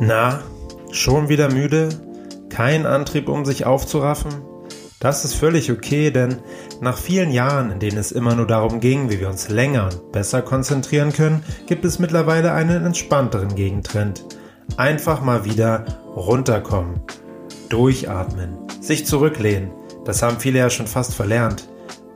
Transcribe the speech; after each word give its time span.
Na, 0.00 0.42
schon 0.92 1.28
wieder 1.28 1.52
müde? 1.52 1.88
Kein 2.50 2.86
Antrieb, 2.86 3.28
um 3.28 3.44
sich 3.44 3.66
aufzuraffen? 3.66 4.32
Das 5.00 5.24
ist 5.24 5.34
völlig 5.34 5.72
okay, 5.72 6.12
denn 6.12 6.36
nach 6.80 6.96
vielen 6.96 7.32
Jahren, 7.32 7.72
in 7.72 7.80
denen 7.80 7.98
es 7.98 8.12
immer 8.12 8.36
nur 8.36 8.46
darum 8.46 8.78
ging, 8.78 9.10
wie 9.10 9.18
wir 9.18 9.28
uns 9.28 9.48
länger 9.48 9.86
und 9.86 10.12
besser 10.12 10.40
konzentrieren 10.42 11.12
können, 11.12 11.42
gibt 11.66 11.84
es 11.84 11.98
mittlerweile 11.98 12.52
einen 12.52 12.86
entspannteren 12.86 13.56
Gegentrend. 13.56 14.24
Einfach 14.76 15.20
mal 15.20 15.44
wieder 15.44 15.84
runterkommen. 16.14 17.00
Durchatmen. 17.68 18.56
Sich 18.80 19.04
zurücklehnen. 19.04 19.72
Das 20.04 20.22
haben 20.22 20.38
viele 20.38 20.60
ja 20.60 20.70
schon 20.70 20.86
fast 20.86 21.14
verlernt. 21.14 21.68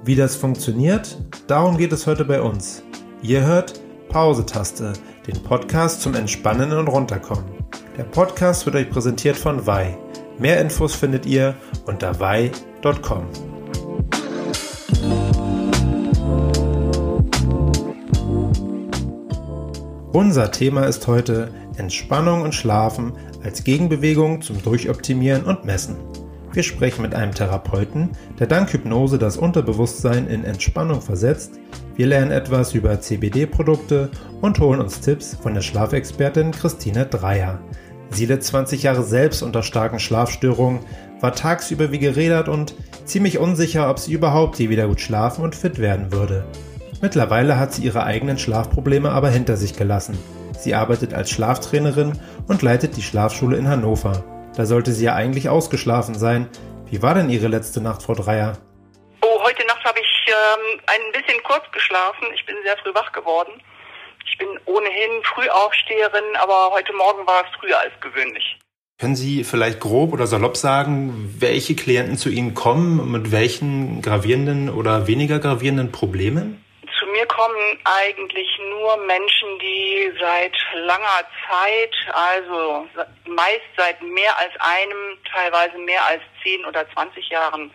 Wie 0.05 0.15
das 0.15 0.37
funktioniert, 0.37 1.19
darum 1.49 1.79
geht 1.79 1.93
es 1.93 2.07
heute 2.07 2.25
bei 2.25 2.41
uns. 2.41 2.85
Ihr 3.23 3.45
hört 3.45 3.81
Pause-Taste, 4.09 4.93
den 5.27 5.43
Podcast 5.43 6.03
zum 6.03 6.15
Entspannen 6.15 6.73
und 6.73 6.89
Runterkommen. 6.89 7.62
Der 7.97 8.05
Podcast 8.05 8.67
wird 8.67 8.77
euch 8.77 8.91
präsentiert 8.91 9.37
von 9.37 9.67
Vai. 9.67 9.97
Mehr 10.39 10.61
Infos 10.61 10.95
findet 10.95 11.27
ihr 11.27 11.55
unter 11.87 12.19
vai.com. 12.19 13.27
Unser 20.13 20.53
Thema 20.53 20.85
ist 20.87 21.07
heute 21.07 21.53
Entspannung 21.77 22.43
und 22.43 22.55
Schlafen 22.55 23.13
als 23.43 23.65
Gegenbewegung 23.65 24.43
zum 24.43 24.63
Durchoptimieren 24.63 25.45
und 25.45 25.65
Messen. 25.65 25.97
Wir 26.55 26.63
sprechen 26.63 27.01
mit 27.01 27.15
einem 27.15 27.33
Therapeuten, 27.33 28.11
der 28.39 28.47
dank 28.47 28.71
Hypnose 28.73 29.19
das 29.19 29.39
Unterbewusstsein 29.39 30.27
in 30.29 30.45
Entspannung 30.45 31.01
versetzt. 31.01 31.59
Wir 31.97 32.07
lernen 32.07 32.31
etwas 32.31 32.75
über 32.75 33.01
CBD-Produkte 33.01 34.11
und 34.43 34.61
holen 34.61 34.81
uns 34.81 35.01
Tipps 35.01 35.35
von 35.35 35.55
der 35.55 35.63
Schlafexpertin 35.63 36.51
Christine 36.51 37.07
Dreier. 37.07 37.59
Sie 38.11 38.27
litt 38.27 38.45
20 38.45 38.83
Jahre 38.83 39.03
selbst 39.03 39.43
unter 39.43 39.63
starken 39.63 39.99
Schlafstörungen, 39.99 40.81
war 41.21 41.35
tagsüber 41.35 41.91
wie 41.91 41.99
gerädert 41.99 42.51
und 42.51 42.75
ziemlich 43.07 43.39
unsicher, 43.39 43.89
ob 43.89 43.99
sie 43.99 44.13
überhaupt 44.13 44.59
je 44.59 44.69
wieder 44.69 44.89
gut 44.89 45.01
schlafen 45.01 45.45
und 45.45 45.55
fit 45.55 45.79
werden 45.79 46.13
würde. 46.13 46.45
Mittlerweile 47.01 47.59
hat 47.59 47.73
sie 47.73 47.83
ihre 47.83 48.05
eigenen 48.05 48.37
Schlafprobleme 48.37 49.11
aber 49.11 49.31
hinter 49.31 49.57
sich 49.57 49.75
gelassen. 49.75 50.19
Sie 50.59 50.75
arbeitet 50.75 51.15
als 51.15 51.31
Schlaftrainerin 51.31 52.13
und 52.47 52.61
leitet 52.61 52.99
die 52.99 53.03
Schlafschule 53.03 53.57
in 53.57 53.69
Hannover. 53.69 54.23
Da 54.55 54.67
sollte 54.67 54.93
sie 54.93 55.07
ja 55.07 55.15
eigentlich 55.15 55.49
ausgeschlafen 55.49 56.15
sein. 56.15 56.49
Wie 56.91 57.01
war 57.01 57.15
denn 57.15 57.31
Ihre 57.31 57.49
letzte 57.49 57.81
Nacht, 57.81 58.03
Frau 58.03 58.15
Dreier? 58.15 58.59
Oh, 59.23 59.43
heute 59.43 59.67
Nacht 59.67 59.83
habe 59.83 59.99
ich 59.99 60.27
ähm, 60.29 60.81
ein 60.87 61.13
bisschen 61.13 61.43
kurz 61.43 61.65
geschlafen. 61.73 62.27
Ich 62.35 62.45
bin 62.45 62.57
sehr 62.63 62.77
früh 62.77 62.95
wach 62.95 63.11
geworden. 63.13 63.63
Ich 64.27 64.37
bin 64.37 64.49
ohnehin 64.67 65.23
Frühaufsteherin, 65.25 66.37
aber 66.39 66.71
heute 66.73 66.93
Morgen 66.93 67.27
war 67.27 67.45
es 67.45 67.61
früher 67.61 67.79
als 67.79 67.93
gewöhnlich. 68.03 68.59
Können 68.99 69.17
Sie 69.17 69.43
vielleicht 69.43 69.81
grob 69.81 70.13
oder 70.13 70.27
salopp 70.27 70.59
sagen, 70.59 71.35
welche 71.39 71.75
Klienten 71.75 72.19
zu 72.19 72.29
Ihnen 72.29 72.53
kommen, 72.53 73.11
mit 73.11 73.33
welchen 73.33 74.03
gravierenden 74.03 74.69
oder 74.69 75.07
weniger 75.07 75.39
gravierenden 75.39 75.93
Problemen? 75.93 76.63
mir 77.13 77.27
kommen 77.27 77.79
eigentlich 77.85 78.49
nur 78.71 78.97
Menschen, 79.07 79.59
die 79.61 80.13
seit 80.19 80.57
langer 80.87 81.23
Zeit, 81.49 81.95
also 82.13 82.87
meist 83.35 83.63
seit 83.77 84.01
mehr 84.03 84.37
als 84.39 84.53
einem, 84.59 85.19
teilweise 85.31 85.79
mehr 85.79 86.05
als 86.05 86.23
10 86.43 86.65
oder 86.65 86.91
20 86.93 87.29
Jahren 87.29 87.73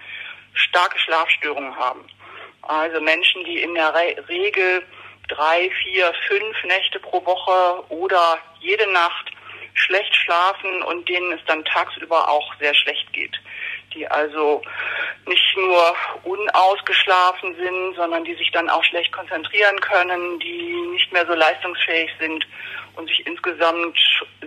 starke 0.54 1.00
Schlafstörungen 1.00 1.76
haben. 1.76 2.08
Also 2.64 3.00
Menschen, 3.02 3.44
die 3.46 3.62
in 3.62 3.74
der 3.76 3.94
Re 3.94 4.16
Regel 4.28 4.84
drei, 5.30 5.70
vier, 5.84 6.14
fünf 6.28 6.64
Nächte 6.64 7.00
pro 7.00 7.26
Woche 7.26 7.84
oder 7.90 8.40
jede 8.60 8.92
Nacht 8.92 9.32
schlecht 9.74 10.16
schlafen 10.16 10.82
und 10.84 11.08
denen 11.08 11.34
es 11.34 11.42
dann 11.46 11.64
tagsüber 11.66 12.30
auch 12.30 12.54
sehr 12.60 12.74
schlecht 12.74 13.12
geht 13.14 13.38
die 13.98 14.08
also 14.08 14.62
nicht 15.26 15.58
nur 15.58 15.96
unausgeschlafen 16.24 17.56
sind, 17.56 17.96
sondern 17.96 18.24
die 18.24 18.36
sich 18.36 18.52
dann 18.52 18.70
auch 18.70 18.84
schlecht 18.84 19.12
konzentrieren 19.12 19.80
können, 19.82 20.40
die 20.40 20.74
nicht 20.94 21.12
mehr 21.12 21.26
so 21.26 21.34
leistungsfähig 21.34 22.10
sind 22.20 22.46
und 22.96 23.08
sich 23.08 23.26
insgesamt 23.26 23.98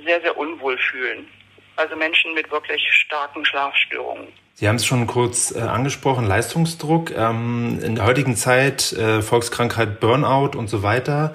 sehr, 0.04 0.20
sehr 0.20 0.36
unwohl 0.36 0.78
fühlen. 0.78 1.28
Also 1.76 1.96
Menschen 1.96 2.34
mit 2.34 2.50
wirklich 2.50 2.82
starken 2.92 3.44
Schlafstörungen. 3.44 4.28
Sie 4.54 4.68
haben 4.68 4.76
es 4.76 4.84
schon 4.84 5.06
kurz 5.06 5.54
äh, 5.56 5.60
angesprochen, 5.60 6.26
Leistungsdruck. 6.26 7.12
Ähm, 7.16 7.80
in 7.82 7.94
der 7.94 8.04
heutigen 8.04 8.36
Zeit 8.36 8.92
äh, 8.92 9.22
Volkskrankheit 9.22 10.00
Burnout 10.00 10.58
und 10.58 10.68
so 10.68 10.82
weiter. 10.82 11.34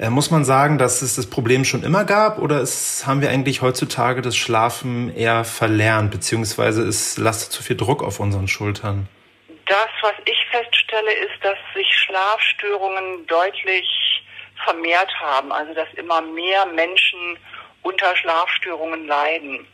Äh, 0.00 0.08
muss 0.08 0.30
man 0.30 0.46
sagen, 0.46 0.78
dass 0.78 1.02
es 1.02 1.16
das 1.16 1.28
Problem 1.28 1.66
schon 1.66 1.82
immer 1.82 2.04
gab 2.04 2.38
oder 2.38 2.62
ist, 2.62 3.06
haben 3.06 3.20
wir 3.20 3.28
eigentlich 3.28 3.60
heutzutage 3.60 4.22
das 4.22 4.34
Schlafen 4.34 5.14
eher 5.14 5.44
verlernt, 5.44 6.10
beziehungsweise 6.10 6.86
es 6.88 7.18
lastet 7.18 7.52
zu 7.52 7.62
viel 7.62 7.76
Druck 7.76 8.02
auf 8.02 8.18
unseren 8.18 8.48
Schultern? 8.48 9.08
Das, 9.66 9.90
was 10.00 10.14
ich 10.24 10.38
feststelle, 10.50 11.12
ist, 11.12 11.44
dass 11.44 11.58
sich 11.74 11.86
Schlafstörungen 11.94 13.26
deutlich 13.26 14.24
vermehrt 14.64 15.12
haben, 15.20 15.52
also 15.52 15.74
dass 15.74 15.88
immer 15.94 16.22
mehr 16.22 16.64
Menschen 16.64 17.38
unter 17.82 18.16
Schlafstörungen 18.16 19.06
leiden. 19.06 19.66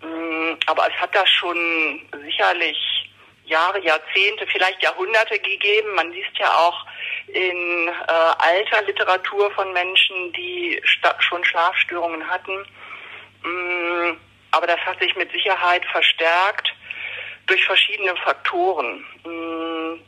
Mm, 0.00 0.54
aber 0.66 0.88
es 0.88 0.94
hat 1.02 1.14
das 1.14 1.28
schon 1.28 2.00
sicherlich 2.24 2.78
Jahre, 3.50 3.80
Jahrzehnte, 3.80 4.46
vielleicht 4.46 4.82
Jahrhunderte 4.82 5.38
gegeben. 5.38 5.94
Man 5.94 6.12
liest 6.12 6.38
ja 6.38 6.48
auch 6.54 6.86
in 7.26 7.88
äh, 7.88 8.12
alter 8.12 8.82
Literatur 8.82 9.50
von 9.50 9.72
Menschen, 9.72 10.32
die 10.32 10.80
schon 11.18 11.44
Schlafstörungen 11.44 12.26
hatten. 12.28 12.66
Mm, 13.42 14.16
aber 14.52 14.66
das 14.66 14.80
hat 14.80 15.00
sich 15.00 15.14
mit 15.16 15.30
Sicherheit 15.32 15.84
verstärkt 15.86 16.72
durch 17.46 17.64
verschiedene 17.64 18.16
Faktoren. 18.16 19.04
Mm, 19.24 20.00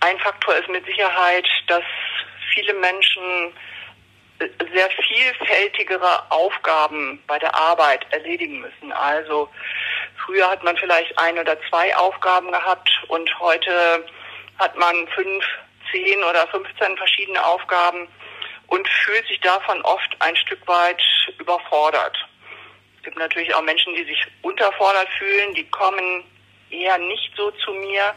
ein 0.00 0.18
Faktor 0.20 0.54
ist 0.56 0.68
mit 0.68 0.86
Sicherheit, 0.86 1.46
dass 1.66 1.84
viele 2.54 2.74
Menschen 2.74 3.52
sehr 4.72 4.88
vielfältigere 4.90 6.30
Aufgaben 6.30 7.20
bei 7.26 7.38
der 7.38 7.54
Arbeit 7.54 8.06
erledigen 8.12 8.60
müssen. 8.60 8.92
Also 8.92 9.48
früher 10.28 10.48
hat 10.48 10.62
man 10.62 10.76
vielleicht 10.76 11.18
ein 11.18 11.38
oder 11.38 11.56
zwei 11.70 11.96
Aufgaben 11.96 12.52
gehabt 12.52 12.90
und 13.08 13.40
heute 13.40 14.04
hat 14.58 14.76
man 14.76 15.08
fünf, 15.14 15.44
zehn 15.90 16.22
oder 16.22 16.46
15 16.48 16.96
verschiedene 16.98 17.42
Aufgaben 17.44 18.06
und 18.66 18.86
fühlt 18.86 19.26
sich 19.26 19.40
davon 19.40 19.80
oft 19.82 20.16
ein 20.18 20.36
Stück 20.36 20.66
weit 20.68 21.02
überfordert. 21.38 22.14
Es 22.98 23.04
gibt 23.04 23.18
natürlich 23.18 23.54
auch 23.54 23.62
Menschen, 23.62 23.94
die 23.94 24.04
sich 24.04 24.22
unterfordert 24.42 25.08
fühlen, 25.16 25.54
die 25.54 25.64
kommen 25.70 26.24
eher 26.68 26.98
nicht 26.98 27.32
so 27.34 27.50
zu 27.52 27.72
mir. 27.72 28.12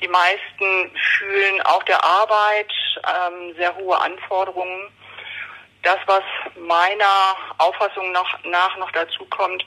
Die 0.00 0.08
meisten 0.08 0.90
fühlen 1.16 1.62
auch 1.62 1.84
der 1.84 2.02
Arbeit 2.02 2.72
ähm, 3.06 3.54
sehr 3.54 3.72
hohe 3.76 4.00
Anforderungen. 4.00 4.90
Das, 5.84 5.98
was 6.06 6.24
meiner 6.56 7.36
Auffassung 7.58 8.10
nach, 8.10 8.42
nach 8.44 8.76
noch 8.78 8.90
dazu 8.90 9.24
kommt, 9.26 9.64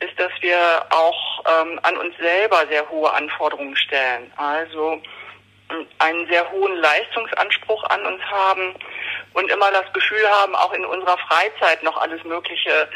ist, 0.00 0.18
dass 0.18 0.32
wir 0.40 0.58
auch 0.90 1.44
ähm, 1.46 1.80
an 1.82 1.96
uns 1.96 2.16
selber 2.18 2.66
sehr 2.70 2.88
hohe 2.88 3.12
Anforderungen 3.12 3.76
stellen. 3.76 4.32
Also 4.36 5.00
einen 5.98 6.26
sehr 6.28 6.50
hohen 6.50 6.76
Leistungsanspruch 6.76 7.84
an 7.84 8.04
uns 8.04 8.22
haben 8.24 8.74
und 9.34 9.50
immer 9.50 9.70
das 9.70 9.92
Gefühl 9.92 10.28
haben, 10.28 10.54
auch 10.56 10.72
in 10.72 10.84
unserer 10.84 11.16
Freizeit 11.18 11.82
noch 11.82 11.96
alles 11.96 12.22
Mögliche 12.24 12.88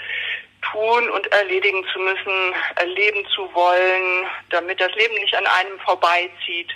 tun 0.73 1.11
und 1.11 1.27
erledigen 1.33 1.85
zu 1.93 1.99
müssen, 1.99 2.55
erleben 2.77 3.27
zu 3.35 3.53
wollen, 3.55 4.27
damit 4.51 4.81
das 4.81 4.93
Leben 4.95 5.15
nicht 5.17 5.37
an 5.37 5.47
einem 5.47 5.79
vorbeizieht 5.81 6.73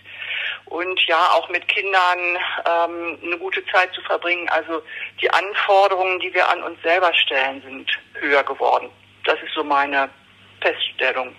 und 0.66 1.00
ja 1.06 1.30
auch 1.32 1.48
mit 1.48 1.66
Kindern 1.68 2.38
ähm, 2.66 3.18
eine 3.24 3.38
gute 3.38 3.64
Zeit 3.66 3.92
zu 3.94 4.02
verbringen. 4.02 4.48
Also 4.50 4.82
die 5.20 5.30
Anforderungen, 5.30 6.20
die 6.20 6.32
wir 6.34 6.48
an 6.48 6.62
uns 6.62 6.80
selber 6.82 7.12
stellen, 7.14 7.62
sind 7.62 7.90
höher 8.20 8.44
geworden. 8.44 8.90
Das 9.24 9.36
ist 9.42 9.54
so 9.54 9.64
meine 9.64 10.10
Feststellung. 10.60 11.34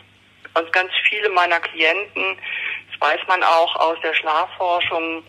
Und 0.54 0.74
ganz 0.74 0.92
viele 1.08 1.30
meiner 1.30 1.60
Klienten 1.60 2.38
weiß 3.00 3.20
man 3.28 3.44
auch 3.44 3.76
aus 3.76 3.98
der 4.04 4.14
Schlafforschung, 4.14 5.24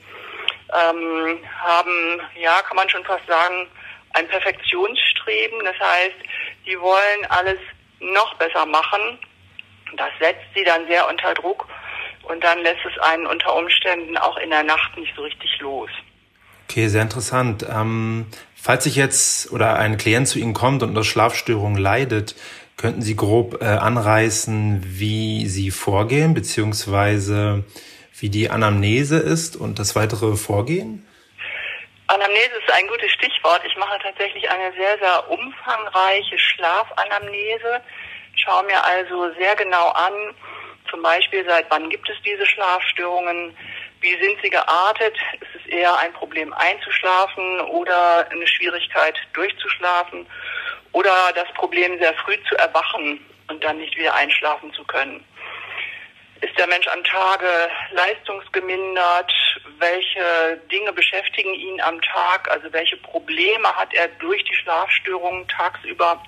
ähm, 0.72 1.38
haben, 1.62 2.20
ja, 2.40 2.62
kann 2.62 2.76
man 2.76 2.88
schon 2.88 3.04
fast 3.04 3.26
sagen, 3.26 3.68
ein 4.14 4.26
Perfektionsstreben. 4.28 5.64
Das 5.64 5.78
heißt, 5.78 6.16
die 6.66 6.78
wollen 6.80 7.26
alles 7.28 7.58
noch 8.00 8.34
besser 8.34 8.66
machen. 8.66 9.18
Das 9.96 10.10
setzt 10.20 10.46
sie 10.54 10.64
dann 10.64 10.86
sehr 10.86 11.08
unter 11.08 11.34
Druck 11.34 11.66
und 12.22 12.42
dann 12.42 12.60
lässt 12.60 12.84
es 12.84 12.98
einen 13.02 13.26
unter 13.26 13.54
Umständen 13.56 14.16
auch 14.16 14.36
in 14.38 14.50
der 14.50 14.62
Nacht 14.62 14.96
nicht 14.96 15.14
so 15.16 15.22
richtig 15.22 15.58
los. 15.60 15.90
Okay, 16.68 16.86
sehr 16.86 17.02
interessant. 17.02 17.66
Ähm, 17.68 18.26
falls 18.54 18.86
ich 18.86 18.94
jetzt 18.94 19.50
oder 19.50 19.76
ein 19.76 19.96
Klient 19.98 20.28
zu 20.28 20.38
Ihnen 20.38 20.54
kommt 20.54 20.84
und 20.84 20.90
unter 20.90 21.02
Schlafstörungen 21.02 21.78
leidet, 21.78 22.36
Könnten 22.80 23.02
Sie 23.02 23.14
grob 23.14 23.60
äh, 23.60 23.66
anreißen, 23.66 24.80
wie 24.82 25.44
Sie 25.44 25.70
vorgehen, 25.70 26.32
beziehungsweise 26.32 27.62
wie 28.18 28.30
die 28.30 28.48
Anamnese 28.48 29.18
ist 29.18 29.54
und 29.54 29.78
das 29.78 29.96
weitere 29.96 30.34
Vorgehen? 30.36 31.06
Anamnese 32.06 32.56
ist 32.56 32.72
ein 32.72 32.86
gutes 32.86 33.12
Stichwort. 33.12 33.60
Ich 33.66 33.76
mache 33.76 33.98
tatsächlich 34.02 34.48
eine 34.50 34.72
sehr, 34.72 34.96
sehr 34.98 35.30
umfangreiche 35.30 36.38
Schlafanamnese. 36.38 37.82
Schaue 38.36 38.64
mir 38.64 38.82
also 38.82 39.30
sehr 39.38 39.54
genau 39.56 39.90
an, 39.90 40.34
zum 40.90 41.02
Beispiel 41.02 41.44
seit 41.46 41.70
wann 41.70 41.90
gibt 41.90 42.08
es 42.08 42.16
diese 42.24 42.46
Schlafstörungen, 42.46 43.54
wie 44.00 44.16
sind 44.22 44.38
sie 44.42 44.48
geartet, 44.48 45.18
ist 45.38 45.60
es 45.60 45.70
eher 45.70 45.98
ein 45.98 46.14
Problem 46.14 46.54
einzuschlafen 46.54 47.60
oder 47.60 48.26
eine 48.30 48.46
Schwierigkeit 48.46 49.18
durchzuschlafen 49.34 50.26
oder 50.92 51.32
das 51.34 51.48
Problem 51.54 51.98
sehr 51.98 52.14
früh 52.14 52.36
zu 52.48 52.56
erwachen 52.56 53.24
und 53.48 53.62
dann 53.62 53.78
nicht 53.78 53.96
wieder 53.96 54.14
einschlafen 54.14 54.72
zu 54.72 54.84
können. 54.84 55.24
Ist 56.40 56.56
der 56.58 56.66
Mensch 56.68 56.88
am 56.88 57.04
Tage 57.04 57.46
leistungsgemindert? 57.90 59.32
Welche 59.78 60.58
Dinge 60.72 60.92
beschäftigen 60.92 61.52
ihn 61.52 61.80
am 61.82 62.00
Tag? 62.00 62.50
Also 62.50 62.72
welche 62.72 62.96
Probleme 62.96 63.68
hat 63.76 63.92
er 63.92 64.08
durch 64.20 64.42
die 64.44 64.54
Schlafstörungen 64.54 65.46
tagsüber? 65.48 66.22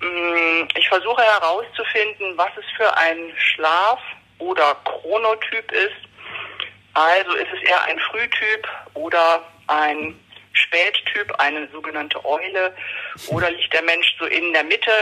Mm, 0.00 0.68
ich 0.76 0.88
versuche 0.88 1.22
herauszufinden, 1.22 2.38
was 2.38 2.50
es 2.56 2.64
für 2.76 2.96
ein 2.96 3.32
Schlaf- 3.36 3.98
oder 4.38 4.76
Chronotyp 4.84 5.72
ist. 5.72 6.08
Also 6.94 7.34
ist 7.34 7.52
es 7.52 7.68
eher 7.68 7.82
ein 7.84 7.98
Frühtyp 7.98 8.68
oder 8.94 9.42
ein 9.66 10.18
Spättyp, 10.68 11.32
eine 11.38 11.68
sogenannte 11.72 12.22
Eule, 12.24 12.74
oder 13.28 13.50
liegt 13.50 13.72
der 13.72 13.82
Mensch 13.82 14.14
so 14.18 14.26
in 14.26 14.52
der 14.52 14.64
Mitte, 14.64 14.92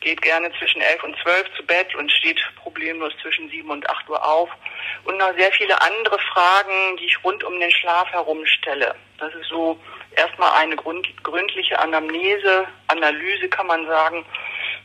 geht 0.00 0.22
gerne 0.22 0.52
zwischen 0.58 0.80
elf 0.80 1.02
und 1.02 1.16
zwölf 1.22 1.46
zu 1.56 1.64
Bett 1.66 1.94
und 1.94 2.10
steht 2.12 2.38
problemlos 2.56 3.12
zwischen 3.20 3.48
sieben 3.50 3.70
und 3.70 3.88
acht 3.90 4.08
Uhr 4.08 4.24
auf. 4.24 4.50
Und 5.04 5.16
noch 5.18 5.34
sehr 5.36 5.50
viele 5.52 5.80
andere 5.80 6.18
Fragen, 6.18 6.96
die 6.98 7.06
ich 7.06 7.24
rund 7.24 7.42
um 7.42 7.58
den 7.58 7.70
Schlaf 7.70 8.08
herum 8.12 8.44
stelle. 8.46 8.94
Das 9.18 9.34
ist 9.34 9.48
so 9.48 9.80
erstmal 10.16 10.52
eine 10.58 10.76
gründliche 10.76 11.78
Anamnese, 11.78 12.66
Analyse 12.88 13.48
kann 13.48 13.66
man 13.66 13.86
sagen, 13.86 14.24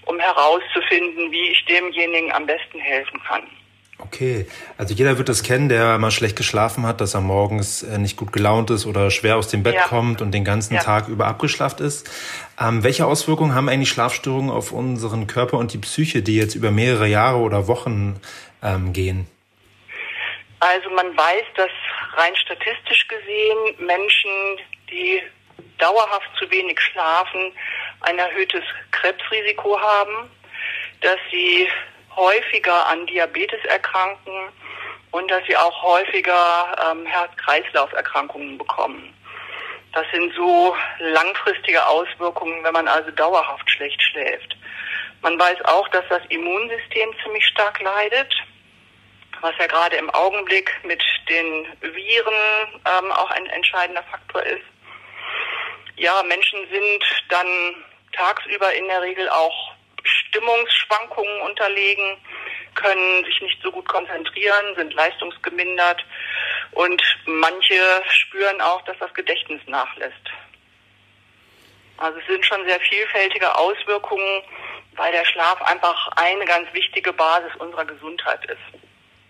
um 0.06 0.20
herauszufinden, 0.20 1.32
wie 1.32 1.50
ich 1.50 1.66
demjenigen 1.66 2.32
am 2.32 2.46
besten 2.46 2.80
helfen 2.80 3.22
kann. 3.24 3.48
Okay, 4.06 4.46
also 4.78 4.94
jeder 4.94 5.18
wird 5.18 5.30
das 5.30 5.44
kennen, 5.44 5.70
der 5.70 5.98
mal 5.98 6.12
schlecht 6.12 6.36
geschlafen 6.36 6.86
hat, 6.86 7.00
dass 7.00 7.14
er 7.14 7.22
morgens 7.22 7.84
äh, 7.84 7.98
nicht 7.98 8.18
gut 8.18 8.34
gelaunt 8.34 8.70
ist 8.70 8.86
oder 8.86 9.10
schwer 9.12 9.38
aus 9.38 9.48
dem 9.48 9.64
Bett 9.64 9.76
ja. 9.76 9.84
kommt 9.84 10.22
und 10.22 10.32
den 10.32 10.44
ganzen 10.44 10.76
ja. 10.76 10.82
Tag 10.82 11.08
über 11.08 11.26
abgeschlafft 11.26 11.80
ist. 11.80 12.10
Ähm, 12.60 12.84
welche 12.84 13.06
Auswirkungen 13.06 13.56
haben 13.56 13.70
eigentlich 13.70 13.90
Schlafstörungen 13.90 14.52
auf 14.52 14.72
unseren 14.72 15.28
Körper 15.28 15.58
und 15.58 15.74
die 15.74 15.78
Psyche, 15.78 16.22
die 16.22 16.36
jetzt 16.36 16.56
über 16.56 16.70
mehrere 16.70 17.08
Jahre 17.08 17.38
oder 17.38 17.68
Wochen 17.68 18.20
ähm, 18.62 18.92
gehen? 18.94 19.28
Also 20.60 20.90
man 20.90 21.16
weiß, 21.18 21.46
dass 21.56 21.72
rein 22.16 22.36
statistisch 22.36 23.08
gesehen 23.08 23.86
Menschen, 23.86 24.32
die 24.90 25.22
dauerhaft 25.78 26.30
zu 26.38 26.50
wenig 26.52 26.80
schlafen, 26.80 27.52
ein 28.02 28.18
erhöhtes 28.18 28.64
Krebsrisiko 28.92 29.80
haben, 29.80 30.30
dass 31.02 31.18
sie 31.32 31.68
häufiger 32.16 32.88
an 32.88 33.06
Diabetes 33.08 33.64
erkranken 33.66 34.50
und 35.12 35.30
dass 35.30 35.46
sie 35.46 35.56
auch 35.56 35.84
häufiger 35.84 36.76
ähm, 36.92 37.06
Herz-Kreislauf-Erkrankungen 37.06 38.58
bekommen. 38.58 39.14
Das 39.94 40.06
sind 40.12 40.34
so 40.36 40.76
langfristige 41.00 41.86
Auswirkungen, 41.86 42.64
wenn 42.64 42.74
man 42.74 42.88
also 42.88 43.12
dauerhaft 43.12 43.70
schlecht 43.70 44.02
schläft. 44.02 44.58
Man 45.22 45.40
weiß 45.40 45.64
auch, 45.66 45.88
dass 45.90 46.04
das 46.10 46.22
Immunsystem 46.30 47.10
ziemlich 47.24 47.46
stark 47.46 47.80
leidet, 47.80 48.34
was 49.42 49.54
ja 49.60 49.68
gerade 49.68 49.96
im 49.98 50.10
Augenblick 50.10 50.72
mit 50.84 51.04
den 51.30 51.68
Viren 51.82 52.82
ähm, 52.86 53.12
auch 53.12 53.30
ein 53.32 53.46
entscheidender 53.48 54.04
Faktor 54.04 54.42
ist. 54.44 54.66
Ja, 55.96 56.24
Menschen 56.24 56.60
sind 56.72 57.04
dann 57.30 57.76
tagsüber 58.14 58.74
in 58.74 58.88
der 58.88 59.02
Regel 59.02 59.30
auch 59.30 59.73
Stimmungsschwankungen 60.34 61.42
unterlegen, 61.42 62.18
können 62.74 63.24
sich 63.26 63.40
nicht 63.42 63.62
so 63.62 63.72
gut 63.72 63.88
konzentrieren, 63.88 64.76
sind 64.76 64.94
leistungsgemindert 64.94 66.04
und 66.72 67.02
manche 67.26 68.04
spüren 68.10 68.60
auch, 68.62 68.82
dass 68.84 68.98
das 68.98 69.14
Gedächtnis 69.14 69.62
nachlässt. 69.68 70.32
Also 71.98 72.20
es 72.20 72.26
sind 72.26 72.44
schon 72.46 72.66
sehr 72.68 72.80
vielfältige 72.80 73.56
Auswirkungen, 73.56 74.42
weil 74.96 75.12
der 75.12 75.26
Schlaf 75.26 75.62
einfach 75.62 76.10
eine 76.16 76.46
ganz 76.46 76.68
wichtige 76.74 77.14
Basis 77.14 77.56
unserer 77.60 77.86
Gesundheit 77.86 78.44
ist. 78.46 78.83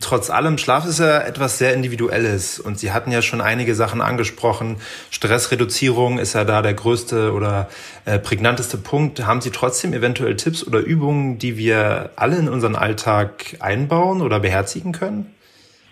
Trotz 0.03 0.29
allem, 0.29 0.57
Schlaf 0.57 0.85
ist 0.85 0.99
ja 0.99 1.21
etwas 1.21 1.57
sehr 1.57 1.73
Individuelles 1.73 2.59
und 2.59 2.77
Sie 2.77 2.91
hatten 2.91 3.11
ja 3.11 3.21
schon 3.21 3.39
einige 3.39 3.73
Sachen 3.73 4.01
angesprochen. 4.01 4.81
Stressreduzierung 5.11 6.19
ist 6.19 6.33
ja 6.33 6.43
da 6.43 6.61
der 6.61 6.73
größte 6.73 7.31
oder 7.31 7.69
äh, 8.05 8.19
prägnanteste 8.19 8.77
Punkt. 8.77 9.25
Haben 9.25 9.39
Sie 9.39 9.51
trotzdem 9.51 9.93
eventuell 9.93 10.35
Tipps 10.35 10.67
oder 10.67 10.79
Übungen, 10.79 11.39
die 11.39 11.57
wir 11.57 12.11
alle 12.17 12.35
in 12.35 12.49
unseren 12.49 12.75
Alltag 12.75 13.55
einbauen 13.61 14.21
oder 14.21 14.41
beherzigen 14.41 14.91
können? 14.91 15.33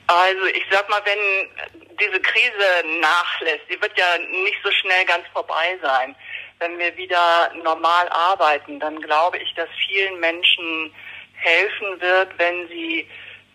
Also 0.07 0.45
ich 0.53 0.63
sag 0.69 0.89
mal, 0.89 1.01
wenn 1.05 1.89
diese 1.97 2.19
Krise 2.19 2.99
nachlässt, 2.99 3.63
die 3.69 3.81
wird 3.81 3.97
ja 3.97 4.17
nicht 4.43 4.57
so 4.61 4.71
schnell 4.71 5.05
ganz 5.05 5.23
vorbei 5.31 5.79
sein. 5.81 6.15
Wenn 6.59 6.77
wir 6.77 6.95
wieder 6.97 7.51
normal 7.63 8.09
arbeiten, 8.09 8.77
dann 8.81 8.99
glaube 8.99 9.37
ich, 9.37 9.53
dass 9.55 9.69
vielen 9.87 10.19
Menschen 10.19 10.93
helfen 11.33 12.01
wird, 12.01 12.37
wenn 12.37 12.67
sie 12.67 13.07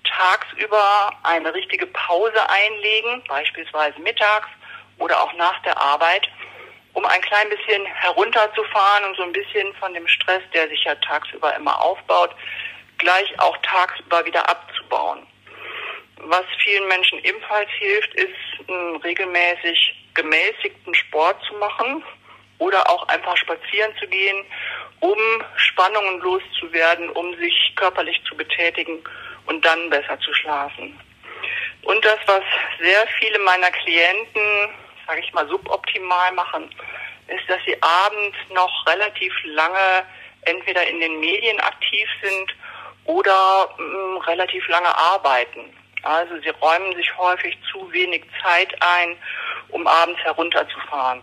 tagsüber 0.09 1.13
eine 1.23 1.53
richtige 1.55 1.87
Pause 1.87 2.49
einlegen, 2.49 3.23
beispielsweise 3.29 3.99
mittags 4.01 4.49
oder 4.99 5.23
auch 5.23 5.33
nach 5.35 5.61
der 5.63 5.77
Arbeit, 5.77 6.29
um 6.95 7.05
ein 7.05 7.21
klein 7.21 7.49
bisschen 7.51 7.85
herunterzufahren 7.85 9.05
und 9.05 9.17
so 9.17 9.23
ein 9.23 9.33
bisschen 9.33 9.75
von 9.75 9.93
dem 9.93 10.07
Stress, 10.09 10.43
der 10.55 10.69
sich 10.69 10.83
ja 10.85 10.95
tagsüber 10.97 11.55
immer 11.57 11.81
aufbaut, 11.81 12.31
gleich 12.99 13.39
auch 13.39 13.57
tagsüber 13.59 14.25
wieder 14.25 14.49
abzubauen. 14.49 15.27
Was 16.19 16.45
vielen 16.63 16.89
Menschen 16.89 17.23
ebenfalls 17.25 17.69
hilft, 17.79 18.15
ist 18.15 18.69
einen 18.69 18.97
regelmäßig 18.97 19.95
gemäßigten 20.15 20.95
Sport 20.95 21.37
zu 21.45 21.55
machen 21.57 22.03
oder 22.59 22.89
auch 22.89 23.07
einfach 23.09 23.37
spazieren 23.37 23.93
zu 24.01 24.07
gehen, 24.07 24.45
um 25.01 25.19
Spannungen 25.57 26.21
loszuwerden, 26.21 27.11
um 27.11 27.37
sich 27.37 27.75
körperlich 27.77 28.19
zu 28.27 28.35
betätigen 28.35 29.05
und 29.47 29.65
dann 29.65 29.91
besser 29.91 30.19
zu 30.21 30.33
schlafen. 30.35 30.99
Und 31.83 32.05
das, 32.05 32.19
was 32.27 32.43
sehr 32.81 33.07
viele 33.19 33.39
meiner 33.41 33.71
Klienten, 33.71 34.43
sage 35.07 35.21
ich 35.21 35.33
mal, 35.33 35.47
suboptimal 35.49 36.33
machen, 36.33 36.69
ist, 37.29 37.49
dass 37.49 37.59
sie 37.65 37.77
abends 37.81 38.37
noch 38.53 38.87
relativ 38.87 39.33
lange 39.45 40.05
entweder 40.43 40.87
in 40.87 41.01
den 41.01 41.21
Medien 41.21 41.59
aktiv 41.61 42.09
sind 42.23 42.55
oder 43.05 43.69
mh, 43.79 43.85
mm, 43.85 44.17
relativ 44.19 44.67
lange 44.69 44.95
arbeiten. 44.97 45.73
Also 46.03 46.35
sie 46.41 46.51
räumen 46.51 46.95
sich 46.95 47.17
häufig 47.19 47.57
zu 47.73 47.93
wenig 47.93 48.25
Zeit 48.43 48.75
ein, 48.81 49.17
um 49.69 49.87
abends 49.87 50.21
herunterzufahren. 50.21 51.23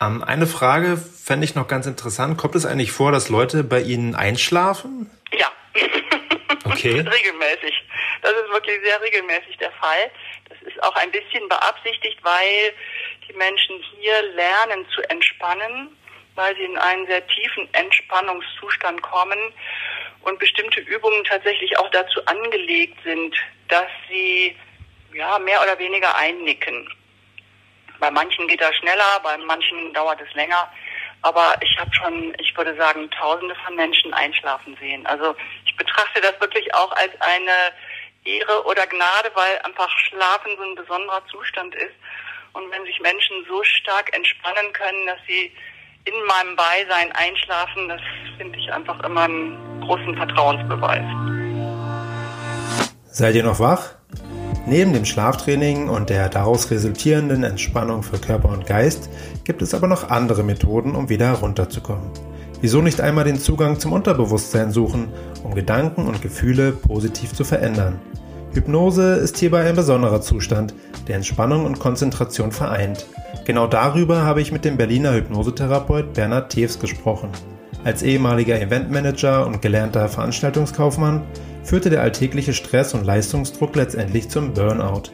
Ähm, 0.00 0.22
eine 0.22 0.46
Frage 0.46 0.96
fände 0.96 1.44
ich 1.44 1.54
noch 1.54 1.68
ganz 1.68 1.86
interessant. 1.86 2.36
Kommt 2.36 2.54
es 2.54 2.66
eigentlich 2.66 2.92
vor, 2.92 3.12
dass 3.12 3.28
Leute 3.28 3.64
bei 3.64 3.80
Ihnen 3.80 4.14
einschlafen? 4.14 5.10
Ja. 5.32 5.48
Okay. 6.64 7.00
regelmäßig. 7.00 7.74
Das 8.22 8.32
ist 8.32 8.48
wirklich 8.50 8.80
sehr 8.84 9.00
regelmäßig 9.00 9.56
der 9.58 9.72
Fall. 9.72 10.10
Das 10.48 10.60
ist 10.62 10.82
auch 10.82 10.94
ein 10.96 11.10
bisschen 11.10 11.48
beabsichtigt, 11.48 12.18
weil 12.22 12.72
die 13.28 13.32
Menschen 13.32 13.82
hier 13.98 14.22
lernen 14.34 14.86
zu 14.94 15.02
entspannen, 15.10 15.96
weil 16.34 16.54
sie 16.56 16.64
in 16.64 16.78
einen 16.78 17.06
sehr 17.06 17.26
tiefen 17.26 17.68
Entspannungszustand 17.72 19.02
kommen 19.02 19.38
und 20.22 20.38
bestimmte 20.38 20.80
Übungen 20.80 21.24
tatsächlich 21.24 21.76
auch 21.78 21.90
dazu 21.90 22.24
angelegt 22.26 22.98
sind, 23.04 23.34
dass 23.68 23.88
sie 24.08 24.56
ja 25.14 25.38
mehr 25.40 25.60
oder 25.62 25.78
weniger 25.78 26.14
einnicken. 26.16 26.88
Bei 27.98 28.10
manchen 28.10 28.46
geht 28.48 28.60
das 28.60 28.74
schneller, 28.76 29.20
bei 29.22 29.36
manchen 29.38 29.92
dauert 29.94 30.20
es 30.20 30.32
länger. 30.34 30.70
Aber 31.22 31.54
ich 31.60 31.78
habe 31.78 31.90
schon, 31.94 32.34
ich 32.38 32.56
würde 32.56 32.76
sagen, 32.76 33.08
Tausende 33.10 33.54
von 33.64 33.76
Menschen 33.76 34.12
einschlafen 34.12 34.76
sehen. 34.80 35.06
Also 35.06 35.34
ich 35.64 35.76
betrachte 35.76 36.20
das 36.20 36.40
wirklich 36.40 36.74
auch 36.74 36.92
als 36.92 37.12
eine 37.20 37.72
Ehre 38.24 38.64
oder 38.66 38.86
Gnade, 38.86 39.30
weil 39.34 39.58
einfach 39.64 39.90
Schlafen 39.90 40.50
so 40.56 40.62
ein 40.62 40.74
besonderer 40.74 41.22
Zustand 41.26 41.74
ist. 41.76 41.94
Und 42.52 42.70
wenn 42.70 42.84
sich 42.84 43.00
Menschen 43.00 43.36
so 43.48 43.62
stark 43.64 44.14
entspannen 44.14 44.72
können, 44.72 45.06
dass 45.06 45.18
sie 45.26 45.52
in 46.04 46.14
meinem 46.26 46.56
Beisein 46.56 47.12
einschlafen, 47.12 47.88
das 47.88 48.00
finde 48.36 48.58
ich 48.58 48.72
einfach 48.72 49.02
immer 49.04 49.22
einen 49.22 49.80
großen 49.80 50.16
Vertrauensbeweis. 50.16 51.04
Seid 53.04 53.34
ihr 53.36 53.44
noch 53.44 53.60
wach? 53.60 54.01
Neben 54.64 54.92
dem 54.92 55.04
Schlaftraining 55.04 55.88
und 55.88 56.08
der 56.08 56.28
daraus 56.28 56.70
resultierenden 56.70 57.42
Entspannung 57.42 58.04
für 58.04 58.18
Körper 58.18 58.50
und 58.50 58.64
Geist 58.64 59.10
gibt 59.42 59.60
es 59.60 59.74
aber 59.74 59.88
noch 59.88 60.10
andere 60.10 60.44
Methoden, 60.44 60.94
um 60.94 61.08
wieder 61.08 61.26
herunterzukommen. 61.26 62.10
Wieso 62.60 62.80
nicht 62.80 63.00
einmal 63.00 63.24
den 63.24 63.40
Zugang 63.40 63.80
zum 63.80 63.92
Unterbewusstsein 63.92 64.70
suchen, 64.70 65.08
um 65.42 65.52
Gedanken 65.54 66.06
und 66.06 66.22
Gefühle 66.22 66.70
positiv 66.70 67.32
zu 67.32 67.42
verändern? 67.42 67.98
Hypnose 68.52 69.14
ist 69.14 69.38
hierbei 69.38 69.68
ein 69.68 69.74
besonderer 69.74 70.20
Zustand, 70.20 70.74
der 71.08 71.16
Entspannung 71.16 71.64
und 71.64 71.80
Konzentration 71.80 72.52
vereint. 72.52 73.06
Genau 73.44 73.66
darüber 73.66 74.22
habe 74.22 74.42
ich 74.42 74.52
mit 74.52 74.64
dem 74.64 74.76
Berliner 74.76 75.12
Hypnosetherapeut 75.14 76.12
Bernhard 76.12 76.52
Tews 76.52 76.78
gesprochen. 76.78 77.30
Als 77.82 78.04
ehemaliger 78.04 78.60
Eventmanager 78.60 79.44
und 79.44 79.60
gelernter 79.60 80.08
Veranstaltungskaufmann 80.08 81.22
führte 81.64 81.90
der 81.90 82.02
alltägliche 82.02 82.52
Stress 82.52 82.94
und 82.94 83.04
Leistungsdruck 83.04 83.74
letztendlich 83.76 84.28
zum 84.28 84.54
Burnout. 84.54 85.10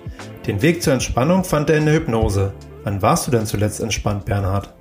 Den 0.46 0.62
Weg 0.62 0.82
zur 0.82 0.94
Entspannung 0.94 1.44
fand 1.44 1.70
er 1.70 1.76
in 1.76 1.86
der 1.86 1.94
Hypnose. 1.94 2.54
Wann 2.84 3.02
warst 3.02 3.26
du 3.26 3.30
denn 3.30 3.46
zuletzt 3.46 3.80
entspannt, 3.80 4.24
Bernhard? 4.24 4.72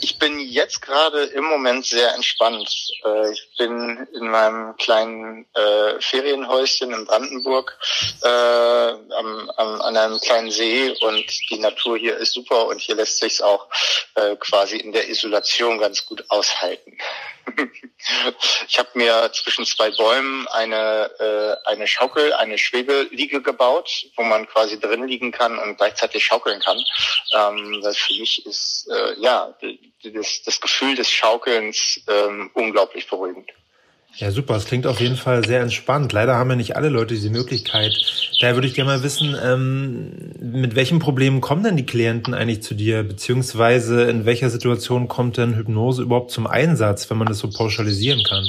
Ich 0.00 0.18
bin 0.18 0.38
jetzt 0.38 0.80
gerade 0.80 1.24
im 1.24 1.44
Moment 1.44 1.84
sehr 1.84 2.14
entspannt. 2.14 2.72
Äh, 3.04 3.32
ich 3.32 3.48
bin 3.58 4.06
in 4.14 4.28
meinem 4.28 4.76
kleinen 4.76 5.46
äh, 5.54 6.00
Ferienhäuschen 6.00 6.92
in 6.92 7.04
Brandenburg 7.04 7.76
äh, 8.22 8.28
an 8.28 9.96
einem 9.96 10.20
kleinen 10.20 10.50
See 10.50 10.94
und 11.00 11.50
die 11.50 11.58
Natur 11.58 11.98
hier 11.98 12.16
ist 12.16 12.34
super 12.34 12.66
und 12.66 12.80
hier 12.80 12.94
lässt 12.94 13.18
sich 13.18 13.42
auch 13.42 13.68
quasi 14.40 14.76
in 14.76 14.92
der 14.92 15.08
Isolation 15.08 15.78
ganz 15.78 16.04
gut 16.04 16.24
aushalten. 16.28 16.96
Ich 18.68 18.78
habe 18.78 18.90
mir 18.94 19.30
zwischen 19.32 19.64
zwei 19.66 19.90
Bäumen 19.90 20.46
eine, 20.48 21.10
äh, 21.18 21.68
eine 21.68 21.86
Schaukel, 21.86 22.32
eine 22.32 22.58
Schwebeliege 22.58 23.42
gebaut, 23.42 24.06
wo 24.16 24.22
man 24.22 24.46
quasi 24.46 24.78
drin 24.78 25.06
liegen 25.06 25.32
kann 25.32 25.58
und 25.58 25.76
gleichzeitig 25.76 26.24
schaukeln 26.24 26.60
kann. 26.60 26.78
Ähm, 27.34 27.80
das 27.82 27.96
für 27.96 28.14
mich 28.14 28.44
ist 28.46 28.88
äh, 28.90 29.20
ja 29.20 29.54
das, 30.02 30.42
das 30.42 30.60
Gefühl 30.60 30.94
des 30.94 31.10
Schaukelns 31.10 32.00
ähm, 32.08 32.50
unglaublich 32.54 33.08
beruhigend. 33.08 33.50
Ja, 34.18 34.32
super. 34.32 34.56
Es 34.56 34.64
klingt 34.64 34.84
auf 34.88 35.00
jeden 35.00 35.16
Fall 35.16 35.46
sehr 35.46 35.60
entspannt. 35.60 36.12
Leider 36.12 36.34
haben 36.34 36.50
ja 36.50 36.56
nicht 36.56 36.74
alle 36.74 36.88
Leute 36.88 37.14
diese 37.14 37.30
Möglichkeit. 37.30 37.92
Daher 38.40 38.56
würde 38.56 38.66
ich 38.66 38.74
gerne 38.74 38.90
mal 38.90 39.02
wissen, 39.04 39.36
ähm, 39.40 40.32
mit 40.40 40.74
welchen 40.74 40.98
Problemen 40.98 41.40
kommen 41.40 41.62
denn 41.62 41.76
die 41.76 41.86
Klienten 41.86 42.34
eigentlich 42.34 42.62
zu 42.62 42.74
dir? 42.74 43.04
Beziehungsweise 43.04 44.02
in 44.10 44.26
welcher 44.26 44.50
Situation 44.50 45.06
kommt 45.06 45.36
denn 45.36 45.54
Hypnose 45.54 46.02
überhaupt 46.02 46.32
zum 46.32 46.48
Einsatz, 46.48 47.08
wenn 47.10 47.16
man 47.16 47.28
das 47.28 47.38
so 47.38 47.48
pauschalisieren 47.48 48.24
kann? 48.24 48.44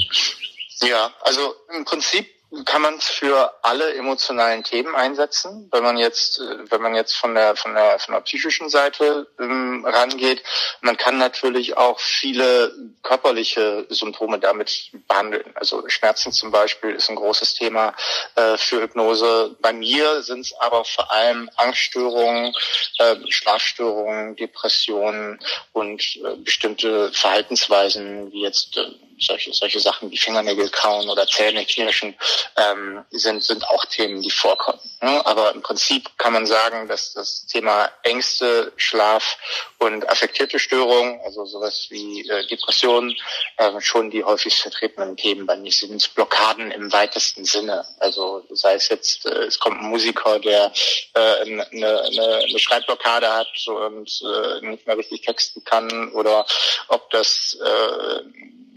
Ja, 0.82 1.12
also 1.22 1.54
im 1.76 1.84
Prinzip 1.84 2.26
kann 2.64 2.82
man 2.82 2.96
es 2.96 3.04
für 3.04 3.54
alle 3.62 3.94
emotionalen 3.94 4.64
Themen 4.64 4.94
einsetzen. 4.96 5.68
Wenn 5.70 5.84
man 5.84 5.96
jetzt, 5.96 6.40
äh, 6.40 6.70
wenn 6.70 6.82
man 6.82 6.94
jetzt 6.94 7.16
von 7.16 7.34
der 7.34 7.54
von 7.54 7.74
der 7.74 7.98
von 8.00 8.14
der 8.14 8.20
psychischen 8.22 8.68
Seite 8.68 9.28
ähm, 9.38 9.84
rangeht, 9.86 10.42
man 10.80 10.96
kann 10.96 11.18
natürlich 11.18 11.76
auch 11.76 12.00
viele 12.00 12.72
körperliche 13.02 13.86
Symptome 13.88 14.40
damit 14.40 14.90
behandeln. 15.06 15.44
Also 15.54 15.88
Schmerzen 15.88 16.32
zum 16.32 16.50
Beispiel 16.50 16.90
ist 16.90 17.08
ein 17.08 17.16
großes 17.16 17.54
Thema 17.54 17.94
äh, 18.34 18.56
für 18.56 18.82
Hypnose. 18.82 19.56
Bei 19.60 19.72
mir 19.72 20.22
sind 20.22 20.40
es 20.40 20.52
aber 20.58 20.84
vor 20.84 21.10
allem 21.12 21.48
Angststörungen, 21.56 22.52
äh, 22.98 23.16
Schlafstörungen, 23.28 24.34
Depressionen 24.34 25.38
und 25.72 26.16
äh, 26.16 26.36
bestimmte 26.36 27.12
Verhaltensweisen 27.12 28.32
wie 28.32 28.42
jetzt 28.42 28.76
äh, 28.76 28.90
solche, 29.20 29.52
solche 29.52 29.80
Sachen 29.80 30.10
wie 30.10 30.16
Fingernägel 30.16 30.68
kauen 30.70 31.08
oder 31.08 31.26
Zähne 31.26 31.64
knirschen 31.64 32.14
ähm, 32.56 33.04
sind, 33.10 33.42
sind 33.42 33.64
auch 33.68 33.84
Themen, 33.86 34.22
die 34.22 34.30
vorkommen. 34.30 34.80
Ne? 35.02 35.24
Aber 35.26 35.52
im 35.54 35.62
Prinzip 35.62 36.10
kann 36.18 36.32
man 36.32 36.46
sagen, 36.46 36.88
dass 36.88 37.12
das 37.12 37.46
Thema 37.46 37.90
Ängste, 38.02 38.72
Schlaf 38.76 39.38
und 39.78 40.08
affektierte 40.08 40.58
Störungen, 40.58 41.20
also 41.24 41.44
sowas 41.46 41.86
wie 41.90 42.28
äh, 42.28 42.46
Depressionen, 42.46 43.16
äh, 43.56 43.80
schon 43.80 44.10
die 44.10 44.24
häufigst 44.24 44.60
vertretenen 44.60 45.16
Themen 45.16 45.46
bei 45.46 45.56
mir 45.56 45.72
sind. 45.72 46.14
Blockaden 46.14 46.70
im 46.70 46.92
weitesten 46.92 47.44
Sinne. 47.44 47.84
Also 47.98 48.44
sei 48.50 48.74
es 48.74 48.88
jetzt, 48.88 49.26
äh, 49.26 49.44
es 49.44 49.58
kommt 49.58 49.80
ein 49.80 49.88
Musiker, 49.88 50.38
der 50.38 50.72
äh, 51.14 51.20
eine, 51.20 51.66
eine, 51.70 52.02
eine 52.44 52.58
Schreibblockade 52.58 53.32
hat 53.32 53.66
und 53.66 54.22
äh, 54.22 54.66
nicht 54.66 54.86
mehr 54.86 54.96
richtig 54.96 55.22
texten 55.22 55.64
kann 55.64 56.12
oder 56.12 56.46
ob 56.88 57.10
das 57.10 57.58
äh, 57.62 58.20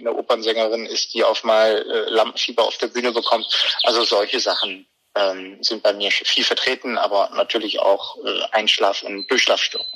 eine 0.06 0.18
Opernsängerin 0.18 0.86
ist, 0.86 1.14
die 1.14 1.24
auf 1.24 1.44
mal 1.44 1.86
äh, 1.90 2.10
Lampenfieber 2.10 2.64
auf 2.64 2.78
der 2.78 2.88
Bühne 2.88 3.12
bekommt. 3.12 3.48
Also 3.84 4.04
solche 4.04 4.40
Sachen 4.40 4.86
ähm, 5.16 5.58
sind 5.62 5.84
bei 5.84 5.94
mir 5.94 6.12
viel 6.12 6.44
vertreten, 6.44 6.98
aber 6.98 7.30
natürlich 7.36 7.80
auch 7.80 8.18
äh, 8.18 8.42
Einschlaf- 8.52 9.04
und 9.04 9.30
Durchschlafstörungen. 9.30 9.92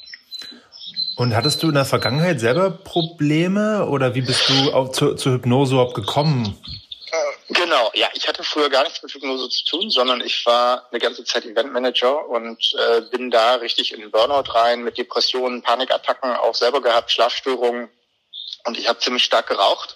Und 1.16 1.36
hattest 1.36 1.64
du 1.64 1.70
in 1.70 1.74
der 1.74 1.86
Vergangenheit 1.86 2.40
selber 2.40 2.70
Probleme 2.70 3.88
oder 3.88 4.14
wie 4.14 4.22
bist 4.22 4.48
du 4.50 4.72
auch 4.72 4.92
zu, 4.92 5.16
zur 5.16 5.34
Hypnose 5.34 5.74
überhaupt 5.74 5.96
gekommen? 5.96 6.58
Genau, 7.50 7.92
ja, 7.94 8.10
ich 8.14 8.28
hatte 8.28 8.44
früher 8.44 8.70
gar 8.70 8.84
nichts 8.84 9.02
mit 9.02 9.14
Hypnose 9.14 9.48
zu 9.48 9.66
tun, 9.66 9.90
sondern 9.90 10.20
ich 10.20 10.46
war 10.46 10.86
eine 10.92 11.00
ganze 11.00 11.24
Zeit 11.24 11.46
Eventmanager 11.46 12.28
und 12.28 12.76
äh, 12.78 13.02
bin 13.10 13.32
da 13.32 13.56
richtig 13.56 13.94
in 13.94 14.12
Burnout 14.12 14.54
rein 14.54 14.84
mit 14.84 14.98
Depressionen, 14.98 15.62
Panikattacken 15.62 16.36
auch 16.36 16.56
selber 16.56 16.82
gehabt, 16.82 17.10
Schlafstörungen 17.10 17.90
und 18.66 18.78
ich 18.78 18.88
habe 18.88 19.00
ziemlich 19.00 19.24
stark 19.24 19.48
geraucht 19.48 19.96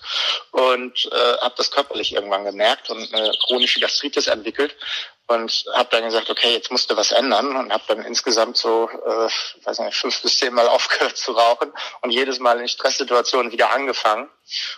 und 0.51 1.09
äh, 1.11 1.37
habe 1.41 1.55
das 1.57 1.71
körperlich 1.71 2.13
irgendwann 2.13 2.45
gemerkt 2.45 2.89
und 2.89 3.13
eine 3.13 3.31
chronische 3.45 3.79
Gastritis 3.79 4.27
entwickelt 4.27 4.75
und 5.27 5.65
habe 5.73 5.89
dann 5.91 6.03
gesagt, 6.03 6.29
okay, 6.29 6.53
jetzt 6.53 6.71
musste 6.71 6.97
was 6.97 7.11
ändern 7.11 7.55
und 7.55 7.71
habe 7.71 7.83
dann 7.87 8.03
insgesamt 8.03 8.57
so, 8.57 8.89
äh, 8.89 9.29
weiß 9.65 9.79
nicht, 9.79 9.97
fünf 9.97 10.21
bis 10.21 10.37
zehn 10.37 10.53
Mal 10.53 10.67
aufgehört 10.69 11.17
zu 11.17 11.31
rauchen 11.31 11.71
und 12.01 12.11
jedes 12.11 12.39
Mal 12.39 12.59
in 12.59 12.67
Stresssituationen 12.67 13.51
wieder 13.51 13.71
angefangen. 13.71 14.29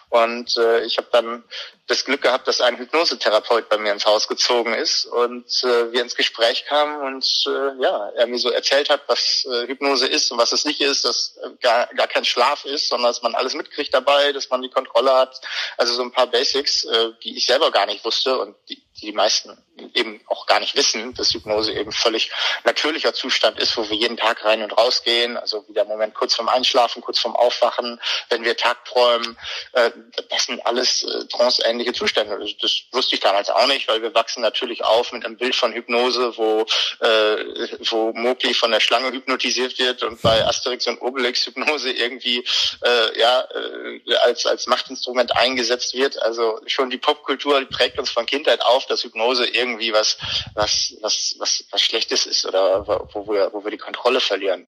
Und 0.10 0.56
äh, 0.58 0.84
ich 0.86 0.98
habe 0.98 1.08
dann 1.12 1.44
das 1.88 2.06
Glück 2.06 2.22
gehabt, 2.22 2.48
dass 2.48 2.62
ein 2.62 2.78
Hypnosetherapeut 2.78 3.70
bei 3.70 3.78
mir 3.78 3.92
ins 3.92 4.06
Haus 4.06 4.28
gezogen 4.28 4.74
ist 4.74 5.06
und 5.06 5.46
äh, 5.64 5.92
wir 5.92 6.02
ins 6.02 6.16
Gespräch 6.16 6.66
kamen 6.66 7.02
und 7.02 7.26
äh, 7.48 7.82
ja, 7.82 8.10
er 8.10 8.28
mir 8.28 8.38
so 8.38 8.50
erzählt 8.50 8.90
hat, 8.90 9.02
was 9.08 9.46
äh, 9.46 9.68
Hypnose 9.68 10.08
ist 10.08 10.32
und 10.32 10.38
was 10.38 10.52
es 10.52 10.66
nicht 10.66 10.80
ist, 10.80 11.04
dass 11.04 11.38
äh, 11.38 11.50
gar, 11.62 11.88
gar 11.88 12.08
kein 12.08 12.24
Schlaf 12.24 12.64
ist, 12.66 12.90
sondern 12.90 13.10
dass 13.10 13.22
man 13.22 13.36
alles 13.36 13.54
mitkriegt 13.54 13.94
dabei, 13.94 14.32
dass 14.32 14.50
man 14.50 14.62
die 14.62 14.70
Kontrolle 14.70 15.14
hat. 15.14 15.42
Also 15.78 15.94
so 15.94 16.04
ein 16.04 16.12
paar 16.12 16.28
Basics, 16.28 16.86
äh, 16.86 17.12
die 17.24 17.36
ich 17.36 17.46
selber 17.46 17.72
gar 17.72 17.86
nicht 17.86 18.06
wusste 18.06 18.38
und 18.38 18.56
die, 18.70 18.82
die 19.04 19.12
meisten 19.12 19.58
eben 19.94 20.22
auch 20.28 20.46
gar 20.46 20.60
nicht 20.60 20.76
wissen, 20.76 21.14
dass 21.16 21.34
Hypnose 21.34 21.74
eben 21.74 21.92
völlig 21.92 22.32
natürlicher 22.64 23.14
Zustand 23.14 23.60
ist, 23.60 23.76
wo 23.78 23.90
wir 23.90 23.98
jeden 23.98 24.18
Tag 24.18 24.46
rein 24.46 24.62
und 24.64 24.78
rausgehen, 24.78 25.38
also 25.38 25.66
wie 25.68 25.74
der 25.74 25.86
Moment 25.86 26.14
kurz 26.14 26.36
vorm 26.36 26.50
Einschlafen, 26.50 27.02
kurz 27.02 27.20
vorm 27.20 27.36
Aufwachen, 27.36 28.00
wenn 28.30 28.44
wir 28.44 28.56
tagträumen, 28.56 29.38
äh, 29.74 29.92
das 30.30 30.46
sind 30.46 30.66
alles 30.66 31.04
äh, 31.04 31.26
tranceähnliche 31.28 31.94
Zustände. 31.94 32.38
Das, 32.40 32.58
das 32.62 32.82
wusste 32.92 33.16
ich 33.16 33.22
damals 33.22 33.50
auch 33.50 33.68
nicht, 33.68 33.88
weil 33.88 34.02
wir 34.02 34.14
wachsen 34.14 34.42
natürlich 34.42 34.84
auf 34.84 35.12
mit 35.12 35.26
einem 35.26 35.38
Bild 35.38 35.56
von 35.56 35.74
Hypnose, 35.74 36.38
wo, 36.38 36.66
äh, 37.00 37.78
wo 37.90 38.14
Mowgli 38.14 38.54
von 38.54 38.72
der 38.72 38.80
Schlange 38.80 39.12
hypnotisiert 39.12 39.80
wird 39.80 40.04
und 40.04 40.22
bei 40.22 40.46
Asterix 40.46 40.88
und 40.88 41.02
Obelix 41.02 41.46
Hypnose 41.46 41.92
irgendwie 41.92 42.46
äh, 42.84 43.20
ja 43.20 43.42
äh, 43.42 44.16
als 44.24 44.46
als 44.46 44.68
Machtinstrument 44.68 45.36
eingesetzt 45.36 45.94
wird. 45.94 46.22
Also 46.22 46.62
schon 46.68 46.90
die 46.90 46.98
Popkultur 46.98 47.60
die 47.60 47.66
prägt 47.66 48.00
uns 48.00 48.10
von 48.10 48.26
Kindheit 48.26 48.62
auf, 48.62 48.86
dass 48.94 49.04
Hypnose 49.04 49.46
irgendwie 49.46 49.92
was 49.92 50.18
was 50.54 50.96
was 51.02 51.36
was 51.40 51.66
was 51.72 51.82
Schlechtes 51.82 52.26
ist 52.26 52.46
oder 52.46 52.88
wo 52.88 53.28
wir 53.28 53.50
wo 53.52 53.64
wir 53.64 53.72
die 53.72 53.78
Kontrolle 53.78 54.20
verlieren. 54.20 54.68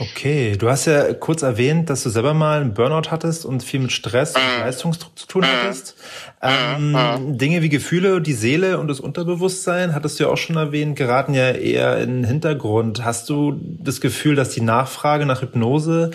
Okay, 0.00 0.56
du 0.56 0.68
hast 0.70 0.86
ja 0.86 1.12
kurz 1.12 1.42
erwähnt, 1.42 1.90
dass 1.90 2.04
du 2.04 2.10
selber 2.10 2.32
mal 2.32 2.60
einen 2.60 2.72
Burnout 2.72 3.10
hattest 3.10 3.44
und 3.44 3.64
viel 3.64 3.80
mit 3.80 3.90
Stress 3.90 4.36
und 4.36 4.42
mhm. 4.42 4.60
Leistungsdruck 4.60 5.18
zu 5.18 5.26
tun 5.26 5.42
mhm. 5.42 5.46
hattest. 5.46 5.96
Ähm, 6.40 6.92
mhm. 6.92 7.36
Dinge 7.36 7.62
wie 7.62 7.68
Gefühle, 7.68 8.20
die 8.20 8.32
Seele 8.32 8.78
und 8.78 8.86
das 8.86 9.00
Unterbewusstsein, 9.00 9.96
hattest 9.96 10.20
du 10.20 10.24
ja 10.24 10.30
auch 10.30 10.36
schon 10.36 10.54
erwähnt, 10.54 10.94
geraten 10.94 11.34
ja 11.34 11.50
eher 11.50 11.98
in 11.98 12.18
den 12.18 12.24
Hintergrund. 12.24 13.04
Hast 13.04 13.28
du 13.28 13.58
das 13.60 14.00
Gefühl, 14.00 14.36
dass 14.36 14.50
die 14.50 14.60
Nachfrage 14.60 15.26
nach 15.26 15.42
Hypnose 15.42 16.12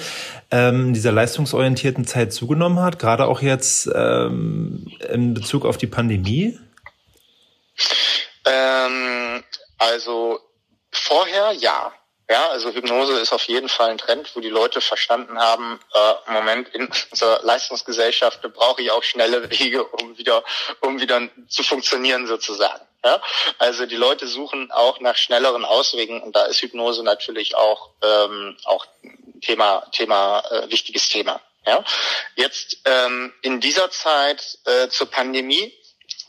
ähm, 0.49 0.87
in 0.87 0.93
dieser 0.93 1.11
leistungsorientierten 1.11 2.05
Zeit 2.05 2.31
zugenommen 2.31 2.79
hat, 2.79 2.99
gerade 2.99 3.25
auch 3.25 3.41
jetzt 3.41 3.89
ähm, 3.93 4.87
in 5.11 5.33
Bezug 5.33 5.65
auf 5.65 5.75
die 5.75 5.87
Pandemie? 5.87 6.57
Ähm, 8.45 9.43
also 9.77 10.39
vorher 10.91 11.51
ja. 11.53 11.93
Ja, 12.29 12.49
also 12.49 12.71
Hypnose 12.71 13.19
ist 13.19 13.33
auf 13.33 13.43
jeden 13.43 13.67
Fall 13.67 13.89
ein 13.89 13.97
Trend, 13.97 14.33
wo 14.33 14.39
die 14.39 14.49
Leute 14.49 14.79
verstanden 14.79 15.37
haben, 15.37 15.79
äh, 15.93 16.31
Moment, 16.31 16.69
in 16.69 16.89
unserer 17.11 17.43
Leistungsgesellschaft 17.43 18.41
brauche 18.53 18.81
ich 18.81 18.91
auch 18.91 19.03
schnelle 19.03 19.49
Wege, 19.51 19.83
um 19.83 20.17
wieder, 20.17 20.43
um 20.79 21.01
wieder 21.01 21.27
zu 21.49 21.63
funktionieren 21.63 22.25
sozusagen. 22.25 22.87
Ja? 23.03 23.21
Also 23.59 23.85
die 23.85 23.97
Leute 23.97 24.27
suchen 24.27 24.71
auch 24.71 25.01
nach 25.01 25.17
schnelleren 25.17 25.65
Auswegen 25.65 26.23
und 26.23 26.35
da 26.35 26.45
ist 26.45 26.61
Hypnose 26.61 27.03
natürlich 27.03 27.55
auch, 27.55 27.89
ähm, 28.01 28.57
auch 28.63 28.85
Thema, 29.41 29.85
Thema, 29.91 30.39
äh, 30.49 30.71
wichtiges 30.71 31.09
Thema. 31.09 31.41
Ja? 31.65 31.83
Jetzt 32.35 32.77
ähm, 32.85 33.33
in 33.41 33.59
dieser 33.59 33.91
Zeit 33.91 34.59
äh, 34.65 34.87
zur 34.87 35.11
Pandemie 35.11 35.73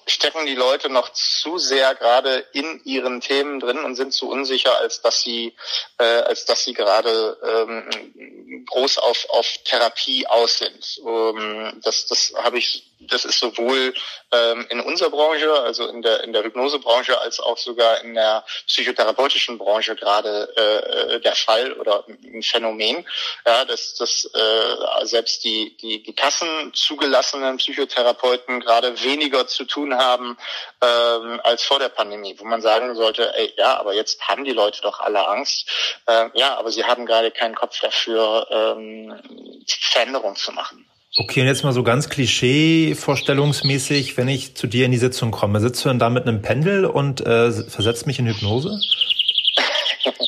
stecken 0.06 0.46
die 0.46 0.54
Leute 0.54 0.88
noch 0.88 1.12
zu 1.12 1.58
sehr 1.58 1.94
gerade 1.94 2.38
in 2.52 2.80
ihren 2.84 3.20
Themen 3.20 3.60
drin 3.60 3.78
und 3.78 3.94
sind 3.94 4.12
zu 4.12 4.28
unsicher, 4.28 4.78
als 4.78 5.00
dass 5.02 5.22
sie, 5.22 5.54
äh, 5.98 6.04
als 6.04 6.44
dass 6.44 6.64
sie 6.64 6.74
gerade 6.74 7.38
ähm, 7.42 8.64
groß 8.66 8.98
auf, 8.98 9.26
auf 9.30 9.46
Therapie 9.64 10.26
aus 10.26 10.58
sind. 10.58 11.00
Ähm, 11.06 11.80
das 11.82 12.06
das 12.06 12.32
habe 12.36 12.58
ich, 12.58 12.93
das 13.08 13.24
ist 13.24 13.38
sowohl 13.38 13.94
ähm, 14.32 14.66
in 14.70 14.80
unserer 14.80 15.10
Branche, 15.10 15.52
also 15.52 15.86
in 15.88 16.02
der 16.02 16.24
in 16.24 16.32
der 16.32 16.44
Hypnosebranche, 16.44 17.20
als 17.20 17.40
auch 17.40 17.58
sogar 17.58 18.02
in 18.02 18.14
der 18.14 18.44
psychotherapeutischen 18.66 19.58
Branche 19.58 19.96
gerade 19.96 20.48
äh, 20.56 21.20
der 21.20 21.34
Fall 21.34 21.72
oder 21.74 22.04
ein 22.08 22.42
Phänomen, 22.42 23.06
ja, 23.46 23.64
dass, 23.64 23.94
dass 23.94 24.24
äh, 24.34 25.06
selbst 25.06 25.44
die 25.44 25.76
die 25.76 26.02
die 26.02 26.14
Kassen 26.14 26.72
zugelassenen 26.74 27.56
Psychotherapeuten 27.58 28.60
gerade 28.60 29.02
weniger 29.02 29.46
zu 29.46 29.64
tun 29.64 29.96
haben 29.96 30.36
ähm, 30.80 31.40
als 31.42 31.62
vor 31.64 31.78
der 31.78 31.88
Pandemie, 31.88 32.34
wo 32.38 32.44
man 32.44 32.62
sagen 32.62 32.94
sollte, 32.94 33.34
ey, 33.36 33.52
ja, 33.56 33.78
aber 33.78 33.94
jetzt 33.94 34.20
haben 34.28 34.44
die 34.44 34.52
Leute 34.52 34.80
doch 34.82 35.00
alle 35.00 35.26
Angst. 35.26 35.68
Äh, 36.06 36.30
ja, 36.34 36.56
aber 36.56 36.70
sie 36.70 36.84
haben 36.84 37.06
gerade 37.06 37.30
keinen 37.30 37.54
Kopf 37.54 37.80
dafür, 37.80 38.46
ähm, 38.50 39.20
Veränderungen 39.66 40.36
zu 40.36 40.52
machen. 40.52 40.88
Okay, 41.16 41.42
und 41.42 41.46
jetzt 41.46 41.62
mal 41.62 41.72
so 41.72 41.84
ganz 41.84 42.08
klischee-vorstellungsmäßig, 42.08 44.16
wenn 44.16 44.26
ich 44.26 44.56
zu 44.56 44.66
dir 44.66 44.84
in 44.84 44.90
die 44.90 44.98
Sitzung 44.98 45.30
komme, 45.30 45.60
sitzt 45.60 45.84
du 45.84 45.88
dann 45.88 46.00
da 46.00 46.10
mit 46.10 46.26
einem 46.26 46.42
Pendel 46.42 46.84
und 46.84 47.20
äh, 47.20 47.52
versetzt 47.52 48.08
mich 48.08 48.18
in 48.18 48.26
Hypnose? 48.26 48.80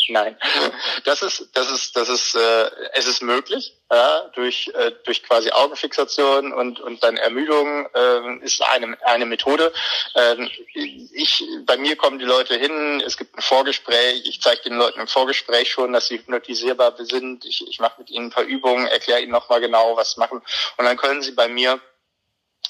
Nein, 0.08 0.36
das 1.04 1.22
ist, 1.22 1.48
das 1.54 1.70
ist, 1.70 1.96
das 1.96 2.08
ist, 2.08 2.34
äh, 2.34 2.70
es 2.92 3.06
ist 3.06 3.22
möglich, 3.22 3.74
ja, 3.90 4.30
durch, 4.34 4.70
äh, 4.74 4.92
durch 5.04 5.22
quasi 5.22 5.50
Augenfixation 5.50 6.52
und, 6.52 6.80
und 6.80 7.02
dann 7.02 7.16
Ermüdung 7.16 7.88
äh, 7.94 8.44
ist 8.44 8.62
eine, 8.62 8.96
eine 9.04 9.26
Methode. 9.26 9.72
Ähm, 10.14 10.50
ich, 10.74 11.44
bei 11.64 11.76
mir 11.76 11.96
kommen 11.96 12.18
die 12.18 12.24
Leute 12.24 12.56
hin, 12.56 13.02
es 13.04 13.16
gibt 13.16 13.36
ein 13.36 13.42
Vorgespräch, 13.42 14.22
ich 14.24 14.40
zeige 14.40 14.62
den 14.62 14.76
Leuten 14.76 15.00
im 15.00 15.08
Vorgespräch 15.08 15.70
schon, 15.70 15.92
dass 15.92 16.08
sie 16.08 16.18
hypnotisierbar 16.18 16.94
sind. 16.98 17.44
Ich, 17.44 17.66
ich 17.68 17.80
mache 17.80 18.00
mit 18.00 18.10
ihnen 18.10 18.26
ein 18.26 18.30
paar 18.30 18.44
Übungen, 18.44 18.86
erkläre 18.86 19.20
ihnen 19.20 19.32
nochmal 19.32 19.60
genau, 19.60 19.96
was 19.96 20.16
machen. 20.16 20.42
Und 20.76 20.84
dann 20.84 20.96
können 20.96 21.22
sie 21.22 21.32
bei 21.32 21.48
mir 21.48 21.80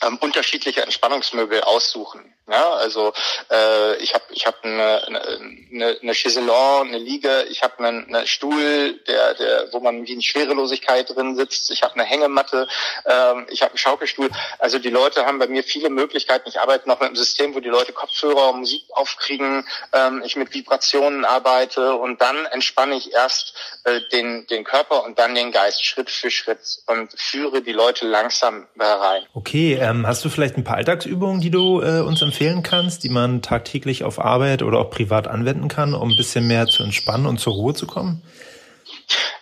ähm, 0.02 0.19
unterschiedliche 0.19 0.83
Entspannungsmöbel 0.83 1.62
aussuchen. 1.62 2.36
Ja, 2.48 2.74
also 2.74 3.12
äh, 3.50 3.96
ich 3.96 4.14
habe 4.14 4.24
ich 4.30 4.46
hab 4.46 4.64
eine, 4.64 5.04
eine, 5.04 5.98
eine 6.00 6.14
Chaiselon, 6.14 6.86
eine 6.86 6.98
Liege, 6.98 7.44
ich 7.50 7.62
habe 7.62 7.84
einen, 7.84 8.14
einen 8.14 8.26
Stuhl, 8.28 9.00
der, 9.08 9.34
der, 9.34 9.72
wo 9.72 9.80
man 9.80 10.06
wie 10.06 10.12
in 10.12 10.22
Schwerelosigkeit 10.22 11.10
drin 11.10 11.34
sitzt, 11.34 11.72
ich 11.72 11.82
habe 11.82 11.94
eine 11.94 12.04
Hängematte, 12.04 12.68
ähm, 13.04 13.46
ich 13.50 13.62
habe 13.62 13.70
einen 13.72 13.78
Schaukelstuhl. 13.78 14.30
Also 14.60 14.78
die 14.78 14.90
Leute 14.90 15.26
haben 15.26 15.40
bei 15.40 15.48
mir 15.48 15.64
viele 15.64 15.90
Möglichkeiten. 15.90 16.48
Ich 16.48 16.60
arbeite 16.60 16.88
noch 16.88 17.00
mit 17.00 17.08
einem 17.08 17.16
System, 17.16 17.52
wo 17.56 17.58
die 17.58 17.68
Leute 17.68 17.92
Kopfhörer, 17.92 18.52
Musik 18.52 18.84
aufkriegen, 18.92 19.66
ähm, 19.92 20.22
ich 20.24 20.36
mit 20.36 20.54
Vibrationen 20.54 21.24
arbeite 21.24 21.96
und 21.96 22.20
dann 22.20 22.46
entspanne 22.46 22.94
ich 22.94 23.12
erst 23.12 23.54
äh, 23.82 24.02
den, 24.12 24.46
den 24.46 24.62
Körper 24.62 25.04
und 25.04 25.18
dann 25.18 25.34
den 25.34 25.50
Geist 25.50 25.84
Schritt 25.84 26.10
für 26.10 26.30
Schritt 26.30 26.60
und 26.86 27.10
führe 27.16 27.60
die 27.60 27.72
Leute 27.72 28.06
langsam 28.06 28.68
da 28.76 28.98
rein. 28.98 29.22
Okay, 29.34 29.76
ähm, 29.80 30.06
hast 30.06 30.24
du 30.24 30.28
vielleicht 30.28 30.56
ein 30.56 30.62
paar 30.62 30.76
Alltagsübungen, 30.76 31.40
die 31.40 31.50
du 31.50 31.82
äh, 31.82 32.02
uns 32.02 32.22
empfiehlst? 32.22 32.36
Empfehlen 32.37 32.62
kannst, 32.62 33.02
die 33.02 33.09
man 33.09 33.40
tagtäglich 33.40 34.05
auf 34.05 34.19
Arbeit 34.19 34.62
oder 34.62 34.78
auch 34.78 34.90
privat 34.90 35.26
anwenden 35.26 35.69
kann, 35.69 35.95
um 35.95 36.11
ein 36.11 36.16
bisschen 36.19 36.47
mehr 36.47 36.66
zu 36.66 36.83
entspannen 36.83 37.25
und 37.25 37.38
zur 37.38 37.55
Ruhe 37.55 37.73
zu 37.73 37.87
kommen? 37.87 38.23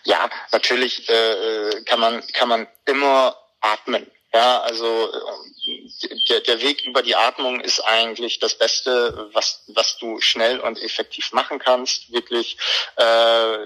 Ja, 0.04 0.30
natürlich 0.52 1.08
äh, 1.08 1.82
kann 1.86 1.98
man 1.98 2.22
kann 2.32 2.48
man 2.48 2.68
immer 2.86 3.36
atmen. 3.60 4.06
Ja, 4.32 4.60
also 4.60 4.86
äh, 4.86 6.18
der, 6.28 6.40
der 6.42 6.62
Weg 6.62 6.86
über 6.86 7.02
die 7.02 7.16
Atmung 7.16 7.60
ist 7.60 7.80
eigentlich 7.80 8.38
das 8.38 8.56
Beste, 8.56 9.28
was 9.32 9.64
was 9.66 9.98
du 9.98 10.20
schnell 10.20 10.60
und 10.60 10.80
effektiv 10.80 11.32
machen 11.32 11.58
kannst. 11.58 12.12
Wirklich 12.12 12.58
äh, 12.94 13.56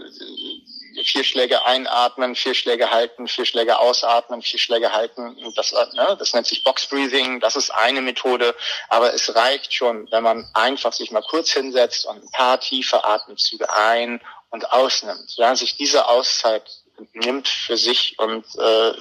vier 1.04 1.24
Schläge 1.24 1.64
einatmen, 1.64 2.34
vier 2.34 2.54
Schläge 2.54 2.90
halten, 2.90 3.28
vier 3.28 3.44
Schläge 3.44 3.78
ausatmen, 3.78 4.42
vier 4.42 4.58
Schläge 4.58 4.92
halten. 4.92 5.36
Das, 5.54 5.72
ne, 5.72 6.16
das 6.18 6.34
nennt 6.34 6.46
sich 6.46 6.64
Box 6.64 6.86
Breathing. 6.86 7.40
Das 7.40 7.56
ist 7.56 7.70
eine 7.70 8.00
Methode. 8.00 8.54
Aber 8.88 9.12
es 9.12 9.34
reicht 9.34 9.74
schon, 9.74 10.10
wenn 10.10 10.22
man 10.22 10.48
einfach 10.54 10.92
sich 10.92 11.10
mal 11.10 11.22
kurz 11.22 11.50
hinsetzt 11.50 12.06
und 12.06 12.22
ein 12.22 12.30
paar 12.30 12.60
tiefe 12.60 13.04
Atemzüge 13.04 13.72
ein 13.72 14.20
und 14.50 14.72
ausnimmt. 14.72 15.36
Ja, 15.36 15.54
sich 15.54 15.76
diese 15.76 16.08
Auszeit 16.08 16.64
nimmt 17.12 17.48
für 17.48 17.76
sich 17.76 18.18
und 18.18 18.44
äh, 18.56 18.92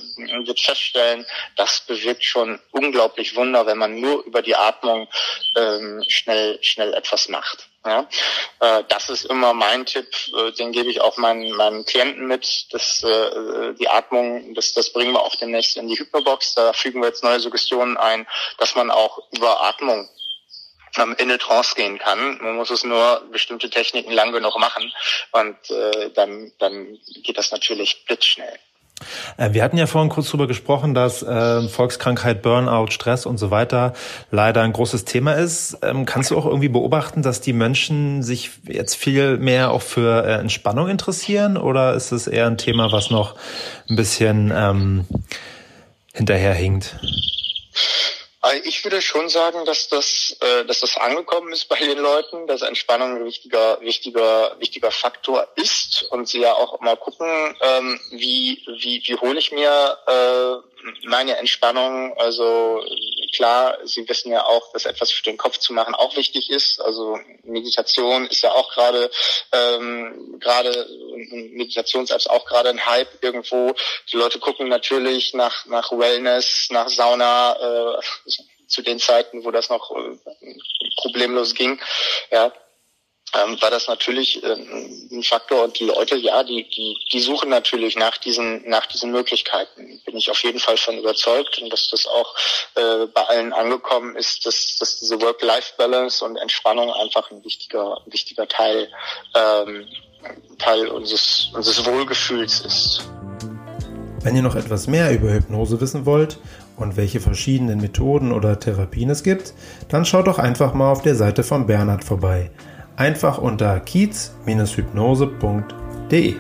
wird 0.46 0.60
feststellen, 0.60 1.25
das 1.56 1.82
bewirkt 1.82 2.24
schon 2.24 2.60
unglaublich 2.72 3.36
Wunder, 3.36 3.66
wenn 3.66 3.77
man 3.77 4.00
nur 4.00 4.24
über 4.25 4.42
die 4.42 4.56
Atmung 4.56 5.08
ähm, 5.56 6.04
schnell 6.08 6.58
schnell 6.62 6.93
etwas 6.93 7.30
macht. 7.30 7.67
Ja, 7.86 8.08
äh, 8.60 8.84
das 8.89 9.10
ist 9.10 9.26
immer 9.26 9.54
mein 9.54 9.86
Tipp, 9.86 10.08
äh, 10.36 10.52
den 10.52 10.74
gebe 10.74 10.89
ich 10.89 11.00
auch 11.00 11.15
meinen, 11.17 11.52
meinen 11.54 11.86
Klienten 11.86 12.28
mit. 12.28 12.67
dass 12.72 13.02
äh, 13.04 13.74
die 13.76 13.88
Atmung, 13.88 14.54
das, 14.56 14.74
das 14.74 14.91
bringen 14.91 15.13
wir 15.13 15.22
auch 15.22 15.36
demnächst 15.36 15.78
in 15.78 15.88
die 15.88 15.98
Hypnobox. 15.98 16.56
Da 16.56 16.74
fügen 16.74 17.02
wir 17.02 17.08
jetzt 17.08 17.24
neue 17.24 17.39
Suggestionen 17.39 17.95
ein, 17.95 18.28
dass 18.58 18.76
man 18.76 18.91
auch 18.91 19.19
über 19.32 19.63
Atmung 19.63 20.10
ähm, 20.97 21.15
in 21.17 21.30
eine 21.30 21.38
Trance 21.38 21.76
gehen 21.76 21.97
kann. 21.97 22.38
Man 22.41 22.56
muss 22.56 22.69
es 22.69 22.84
nur 22.84 23.23
bestimmte 23.32 23.69
Techniken 23.69 24.12
lang 24.12 24.32
genug 24.32 24.58
machen 24.60 24.91
und 25.32 25.58
äh, 25.69 26.10
dann, 26.13 26.52
dann 26.60 26.97
geht 27.23 27.38
das 27.38 27.52
natürlich 27.52 28.06
blitzschnell. 28.06 28.60
Äh, 29.38 29.54
wir 29.54 29.63
hatten 29.63 29.78
ja 29.78 29.86
vorhin 29.88 30.10
kurz 30.10 30.28
darüber 30.28 30.47
gesprochen, 30.47 30.93
dass 30.93 31.21
äh, 31.23 31.67
Volkskrankheit, 31.67 32.41
Burnout, 32.41 32.91
Stress 32.91 33.26
und 33.26 33.38
so 33.38 33.52
weiter 33.52 33.93
leider 34.32 34.62
ein 34.62 34.73
großes 34.73 35.06
Thema 35.06 35.34
ist. 35.34 35.78
Ähm, 35.84 36.06
kannst 36.06 36.32
du 36.32 36.38
auch 36.38 36.45
irgendwie 36.45 36.69
beobachten, 36.69 37.21
dass 37.21 37.41
die 37.41 37.54
Menschen 37.54 38.23
sich 38.23 38.52
jetzt 38.67 38.95
viel 38.95 39.38
mehr 39.38 39.71
auch 39.71 39.82
für 39.82 40.26
äh, 40.26 40.39
Entspannung 40.39 40.89
interessieren 40.89 41.58
oder 41.58 41.93
ist 41.93 42.12
es 42.12 42.28
eher 42.28 42.47
ein 42.47 42.58
Thema, 42.58 42.91
was 42.91 43.12
noch 43.12 43.36
ein 43.89 43.95
bisschen 43.95 44.52
ähm, 44.56 45.06
hinterherhinkt? 46.13 46.95
Also 48.48 48.64
ich 48.64 48.82
würde 48.86 49.02
schon 49.02 49.28
sagen, 49.28 49.66
dass 49.66 49.90
das, 49.90 50.38
äh, 50.40 50.64
dass 50.64 50.80
das 50.80 50.96
angekommen 50.96 51.52
ist 51.52 51.66
bei 51.66 51.80
den 51.80 51.98
Leuten, 51.98 52.48
dass 52.48 52.62
Entspannung 52.62 53.18
ein 53.18 53.26
wichtiger, 53.26 53.82
wichtiger, 53.82 54.56
wichtiger 54.58 54.90
Faktor 54.90 55.50
ist 55.56 56.04
und 56.12 56.30
sie 56.30 56.40
ja 56.40 56.54
auch 56.54 56.80
mal 56.80 56.96
gucken, 56.96 57.28
ähm, 57.60 58.00
wie, 58.12 58.64
wie, 58.80 59.04
wie 59.06 59.16
hole 59.18 59.38
ich 59.38 59.52
mir 59.52 59.98
äh, 60.08 60.77
meine 61.04 61.38
Entspannung. 61.38 62.18
Also 62.18 62.84
klar, 63.36 63.78
Sie 63.84 64.08
wissen 64.08 64.32
ja 64.32 64.46
auch, 64.46 64.72
dass 64.74 64.86
etwas 64.86 65.12
für 65.12 65.24
den 65.24 65.38
Kopf 65.38 65.58
zu 65.58 65.74
machen 65.74 65.96
auch 65.96 66.16
wichtig 66.16 66.50
ist. 66.50 66.82
Also 66.82 67.20
Meditation 67.44 68.28
ist 68.28 68.42
ja 68.42 68.52
auch 68.52 68.72
gerade 68.74 69.10
ähm, 69.52 70.38
gerade 70.40 70.88
Meditations-Apps 71.32 72.28
auch 72.28 72.46
gerade 72.46 72.70
ein 72.70 72.86
Hype 72.86 73.24
irgendwo. 73.24 73.74
Die 74.12 74.18
Leute 74.18 74.40
gucken 74.40 74.68
natürlich 74.68 75.34
nach 75.34 75.66
nach 75.66 75.92
Wellness, 75.92 76.68
nach 76.70 76.90
Sauna. 76.90 77.98
Äh, 77.98 78.02
zu 78.68 78.82
den 78.82 79.00
Zeiten, 79.00 79.44
wo 79.46 79.52
das 79.52 79.70
noch 79.70 79.92
äh, 79.92 80.56
problemlos 80.98 81.56
ging. 81.56 81.80
Ja, 82.32 82.52
ähm, 83.34 83.62
war 83.62 83.70
das 83.70 83.88
natürlich 83.88 84.42
äh, 84.42 84.56
ein 85.12 85.24
Faktor 85.24 85.66
und 85.66 85.78
die 85.80 85.86
Leute, 85.86 86.16
ja, 86.16 86.44
die, 86.44 86.68
die, 86.70 86.98
die 87.12 87.20
suchen 87.20 87.50
natürlich 87.50 87.98
nach 87.98 88.18
diesen, 88.18 88.68
nach 88.70 88.86
diesen 88.86 89.12
Möglichkeiten. 89.12 90.02
Bin 90.06 90.16
ich 90.16 90.32
auf 90.32 90.42
jeden 90.44 90.60
Fall 90.60 90.78
von 90.78 90.98
überzeugt 90.98 91.60
und 91.62 91.72
dass 91.72 91.90
das 91.90 92.08
auch 92.08 92.36
äh, 92.76 93.06
bei 93.08 93.22
allen 93.24 93.52
angekommen 93.52 94.16
ist, 94.16 94.46
dass, 94.46 94.78
dass 94.80 95.00
diese 95.00 95.22
Work-Life-Balance 95.22 96.24
und 96.24 96.38
Entspannung 96.38 96.92
einfach 96.94 97.30
ein 97.32 97.44
wichtiger, 97.44 97.98
ein 97.98 98.13
wichtiger 98.13 98.48
Teil, 98.48 98.90
ähm, 99.36 99.88
Teil 100.58 100.88
unseres, 100.88 101.50
unseres 101.54 101.86
Wohlgefühls 101.86 102.62
ist. 102.62 103.10
Wenn 104.22 104.36
ihr 104.36 104.42
noch 104.42 104.56
etwas 104.56 104.88
mehr 104.88 105.12
über 105.13 105.32
Hypnose 105.32 105.80
wissen 105.80 106.06
wollt 106.06 106.38
und 106.78 106.96
welche 106.98 107.20
verschiedenen 107.20 107.80
Methoden 107.80 108.32
oder 108.32 108.60
Therapien 108.60 109.10
es 109.10 109.24
gibt, 109.24 109.54
dann 109.90 110.06
schaut 110.06 110.28
doch 110.28 110.40
einfach 110.40 110.74
mal 110.74 110.92
auf 110.92 111.02
der 111.02 111.16
Seite 111.16 111.44
von 111.44 111.68
Bernhard 111.68 112.04
vorbei 112.04 112.52
einfach 112.98 113.38
unter 113.38 113.80
kiez-hypnose.de. 113.80 116.36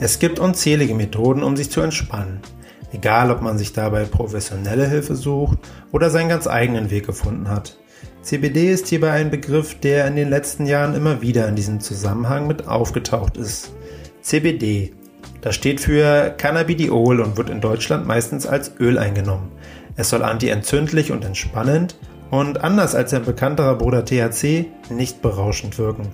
Es 0.00 0.18
gibt 0.18 0.40
unzählige 0.40 0.94
Methoden, 0.94 1.44
um 1.44 1.56
sich 1.56 1.70
zu 1.70 1.80
entspannen. 1.80 2.40
Egal, 2.92 3.30
ob 3.30 3.40
man 3.40 3.56
sich 3.56 3.72
dabei 3.72 4.04
professionelle 4.04 4.88
Hilfe 4.88 5.14
sucht 5.14 5.58
oder 5.92 6.10
seinen 6.10 6.28
ganz 6.28 6.48
eigenen 6.48 6.90
Weg 6.90 7.06
gefunden 7.06 7.48
hat. 7.48 7.78
CBD 8.22 8.72
ist 8.72 8.88
hierbei 8.88 9.12
ein 9.12 9.30
Begriff, 9.30 9.78
der 9.78 10.08
in 10.08 10.16
den 10.16 10.28
letzten 10.28 10.66
Jahren 10.66 10.94
immer 10.94 11.22
wieder 11.22 11.48
in 11.48 11.56
diesem 11.56 11.80
Zusammenhang 11.80 12.48
mit 12.48 12.68
aufgetaucht 12.68 13.36
ist. 13.36 13.72
CBD. 14.20 14.92
Das 15.40 15.54
steht 15.54 15.80
für 15.80 16.34
Cannabidiol 16.36 17.20
und 17.20 17.36
wird 17.36 17.50
in 17.50 17.60
Deutschland 17.60 18.06
meistens 18.06 18.46
als 18.46 18.72
Öl 18.78 18.98
eingenommen. 18.98 19.50
Es 19.94 20.08
soll 20.08 20.22
antientzündlich 20.22 21.12
und 21.12 21.24
entspannend 21.24 21.96
und 22.30 22.64
anders 22.64 22.94
als 22.94 23.10
sein 23.10 23.24
bekannterer 23.24 23.76
Bruder 23.76 24.04
THC 24.04 24.66
nicht 24.90 25.20
berauschend 25.20 25.78
wirken. 25.78 26.08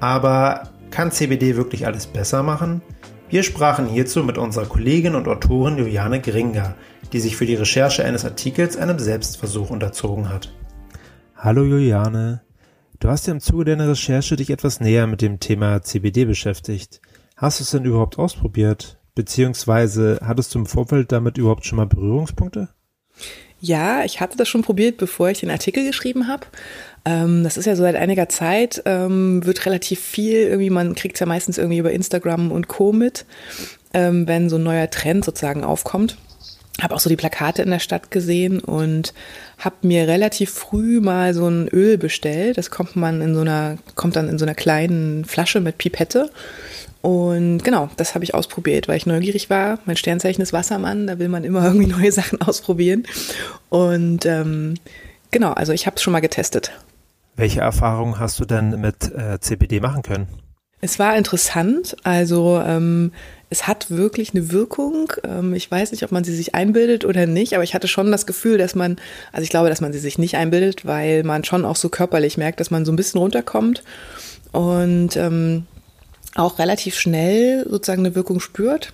Aber 0.00 0.68
kann 0.90 1.10
CBD 1.10 1.56
wirklich 1.56 1.86
alles 1.86 2.06
besser 2.06 2.42
machen? 2.42 2.82
Wir 3.30 3.42
sprachen 3.42 3.86
hierzu 3.86 4.22
mit 4.22 4.36
unserer 4.36 4.66
Kollegin 4.66 5.14
und 5.14 5.26
Autorin 5.26 5.78
Juliane 5.78 6.20
Gringer, 6.20 6.74
die 7.14 7.20
sich 7.20 7.36
für 7.36 7.46
die 7.46 7.54
Recherche 7.54 8.04
eines 8.04 8.26
Artikels 8.26 8.76
einem 8.76 8.98
Selbstversuch 8.98 9.70
unterzogen 9.70 10.28
hat. 10.28 10.52
Hallo 11.34 11.64
Juliane, 11.64 12.42
du 13.00 13.08
hast 13.08 13.26
ja 13.26 13.32
im 13.32 13.40
Zuge 13.40 13.64
deiner 13.64 13.88
Recherche 13.88 14.36
dich 14.36 14.50
etwas 14.50 14.80
näher 14.80 15.06
mit 15.06 15.22
dem 15.22 15.40
Thema 15.40 15.80
CBD 15.80 16.26
beschäftigt. 16.26 17.00
Hast 17.36 17.60
du 17.60 17.64
es 17.64 17.70
denn 17.70 17.86
überhaupt 17.86 18.18
ausprobiert? 18.18 18.98
Beziehungsweise 19.14 20.20
hattest 20.22 20.54
du 20.54 20.58
im 20.58 20.66
Vorfeld 20.66 21.10
damit 21.10 21.38
überhaupt 21.38 21.64
schon 21.64 21.76
mal 21.76 21.86
Berührungspunkte? 21.86 22.68
Ja, 23.60 24.04
ich 24.04 24.20
hatte 24.20 24.36
das 24.36 24.48
schon 24.48 24.62
probiert, 24.62 24.96
bevor 24.96 25.30
ich 25.30 25.40
den 25.40 25.50
Artikel 25.50 25.86
geschrieben 25.86 26.26
habe. 26.26 26.46
Ähm, 27.04 27.44
das 27.44 27.56
ist 27.56 27.66
ja 27.66 27.76
so 27.76 27.82
seit 27.82 27.96
einiger 27.96 28.28
Zeit, 28.28 28.82
ähm, 28.86 29.44
wird 29.44 29.66
relativ 29.66 30.00
viel, 30.00 30.38
irgendwie, 30.38 30.70
man 30.70 30.94
kriegt 30.94 31.14
es 31.16 31.20
ja 31.20 31.26
meistens 31.26 31.58
irgendwie 31.58 31.78
über 31.78 31.92
Instagram 31.92 32.50
und 32.50 32.68
Co. 32.68 32.92
mit, 32.92 33.24
ähm, 33.94 34.26
wenn 34.26 34.48
so 34.48 34.56
ein 34.56 34.62
neuer 34.62 34.90
Trend 34.90 35.24
sozusagen 35.24 35.64
aufkommt. 35.64 36.16
Habe 36.80 36.94
auch 36.94 37.00
so 37.00 37.10
die 37.10 37.16
Plakate 37.16 37.62
in 37.62 37.70
der 37.70 37.80
Stadt 37.80 38.10
gesehen 38.10 38.58
und 38.60 39.12
habe 39.58 39.76
mir 39.82 40.08
relativ 40.08 40.50
früh 40.50 41.00
mal 41.00 41.34
so 41.34 41.46
ein 41.46 41.68
Öl 41.68 41.98
bestellt. 41.98 42.56
Das 42.58 42.70
kommt 42.70 42.96
man 42.96 43.20
in 43.20 43.34
so 43.34 43.42
einer, 43.42 43.78
kommt 43.94 44.16
dann 44.16 44.28
in 44.28 44.38
so 44.38 44.44
einer 44.44 44.54
kleinen 44.54 45.24
Flasche 45.24 45.60
mit 45.60 45.78
Pipette. 45.78 46.30
Und 47.02 47.64
genau, 47.64 47.90
das 47.96 48.14
habe 48.14 48.24
ich 48.24 48.32
ausprobiert, 48.32 48.86
weil 48.86 48.96
ich 48.96 49.06
neugierig 49.06 49.50
war. 49.50 49.80
Mein 49.86 49.96
Sternzeichen 49.96 50.40
ist 50.40 50.52
Wassermann, 50.52 51.08
da 51.08 51.18
will 51.18 51.28
man 51.28 51.44
immer 51.44 51.64
irgendwie 51.66 51.88
neue 51.88 52.12
Sachen 52.12 52.40
ausprobieren. 52.40 53.06
Und 53.68 54.24
ähm, 54.24 54.74
genau, 55.30 55.52
also 55.52 55.72
ich 55.72 55.86
habe 55.86 55.96
es 55.96 56.02
schon 56.02 56.12
mal 56.12 56.20
getestet. 56.20 56.72
Welche 57.34 57.60
Erfahrungen 57.60 58.20
hast 58.20 58.38
du 58.38 58.44
denn 58.44 58.80
mit 58.80 59.12
äh, 59.14 59.40
CBD 59.40 59.80
machen 59.80 60.02
können? 60.02 60.28
Es 60.80 60.98
war 60.98 61.16
interessant. 61.16 61.96
Also 62.04 62.60
ähm, 62.64 63.12
es 63.50 63.66
hat 63.66 63.90
wirklich 63.90 64.34
eine 64.34 64.52
Wirkung. 64.52 65.12
Ähm, 65.24 65.54
ich 65.54 65.68
weiß 65.68 65.90
nicht, 65.90 66.04
ob 66.04 66.12
man 66.12 66.24
sie 66.24 66.34
sich 66.34 66.54
einbildet 66.54 67.04
oder 67.04 67.26
nicht, 67.26 67.54
aber 67.54 67.64
ich 67.64 67.74
hatte 67.74 67.88
schon 67.88 68.12
das 68.12 68.26
Gefühl, 68.26 68.58
dass 68.58 68.74
man, 68.74 68.96
also 69.32 69.42
ich 69.42 69.50
glaube, 69.50 69.68
dass 69.68 69.80
man 69.80 69.92
sie 69.92 69.98
sich 69.98 70.18
nicht 70.18 70.36
einbildet, 70.36 70.86
weil 70.86 71.24
man 71.24 71.42
schon 71.44 71.64
auch 71.64 71.76
so 71.76 71.88
körperlich 71.88 72.36
merkt, 72.36 72.60
dass 72.60 72.70
man 72.70 72.84
so 72.84 72.92
ein 72.92 72.96
bisschen 72.96 73.20
runterkommt. 73.20 73.82
Und 74.52 75.16
ähm, 75.16 75.66
auch 76.34 76.58
relativ 76.58 76.98
schnell 76.98 77.66
sozusagen 77.68 78.04
eine 78.04 78.14
Wirkung 78.14 78.40
spürt. 78.40 78.92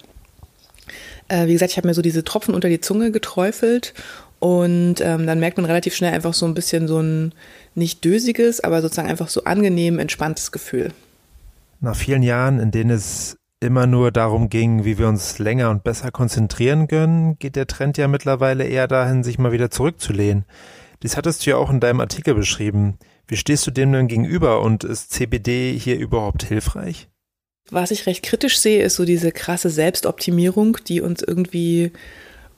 Äh, 1.29 1.47
wie 1.47 1.53
gesagt, 1.53 1.73
ich 1.73 1.77
habe 1.77 1.87
mir 1.87 1.95
so 1.95 2.03
diese 2.03 2.25
Tropfen 2.25 2.55
unter 2.55 2.69
die 2.69 2.81
Zunge 2.81 3.11
geträufelt 3.11 3.95
und 4.39 5.01
ähm, 5.01 5.27
dann 5.27 5.41
merkt 5.41 5.57
man 5.59 5.67
relativ 5.67 5.95
schnell 5.95 6.15
einfach 6.15 6.35
so 6.35 6.47
ein 6.47 6.55
bisschen 6.55 6.89
so 6.89 7.01
ein 7.01 7.33
nicht 7.75 8.05
dösiges, 8.05 8.61
aber 8.61 8.83
sozusagen 8.83 9.09
einfach 9.09 9.29
so 9.29 9.45
angenehm 9.45 9.99
entspanntes 9.99 10.53
Gefühl. 10.53 10.93
Nach 11.81 11.97
vielen 11.97 12.23
Jahren, 12.23 12.59
in 12.59 12.71
denen 12.71 12.91
es 12.91 13.37
immer 13.61 13.87
nur 13.87 14.13
darum 14.13 14.49
ging, 14.49 14.85
wie 14.85 14.99
wir 14.99 15.09
uns 15.09 15.39
länger 15.39 15.71
und 15.71 15.85
besser 15.85 16.11
konzentrieren 16.11 16.87
können, 16.89 17.39
geht 17.39 17.57
der 17.57 17.67
Trend 17.67 17.99
ja 17.99 18.09
mittlerweile 18.09 18.65
eher 18.65 18.87
dahin, 18.87 19.25
sich 19.25 19.39
mal 19.39 19.53
wieder 19.53 19.71
zurückzulehnen. 19.71 20.45
Dies 21.03 21.17
hattest 21.17 21.45
du 21.45 21.51
ja 21.51 21.57
auch 21.57 21.71
in 21.71 21.81
deinem 21.81 22.01
Artikel 22.01 22.35
beschrieben. 22.35 22.99
Wie 23.27 23.37
stehst 23.37 23.67
du 23.67 23.71
dem 23.71 23.93
denn 23.93 24.09
gegenüber 24.09 24.63
und 24.63 24.85
ist 24.85 25.13
CBD 25.13 25.77
hier 25.79 25.99
überhaupt 25.99 26.45
hilfreich? 26.45 27.09
Was 27.71 27.91
ich 27.91 28.07
recht 28.07 28.23
kritisch 28.23 28.59
sehe, 28.59 28.83
ist 28.83 28.97
so 28.97 29.05
diese 29.05 29.33
krasse 29.33 29.71
Selbstoptimierung, 29.71 30.79
die 30.87 31.01
uns 31.01 31.23
irgendwie 31.23 31.93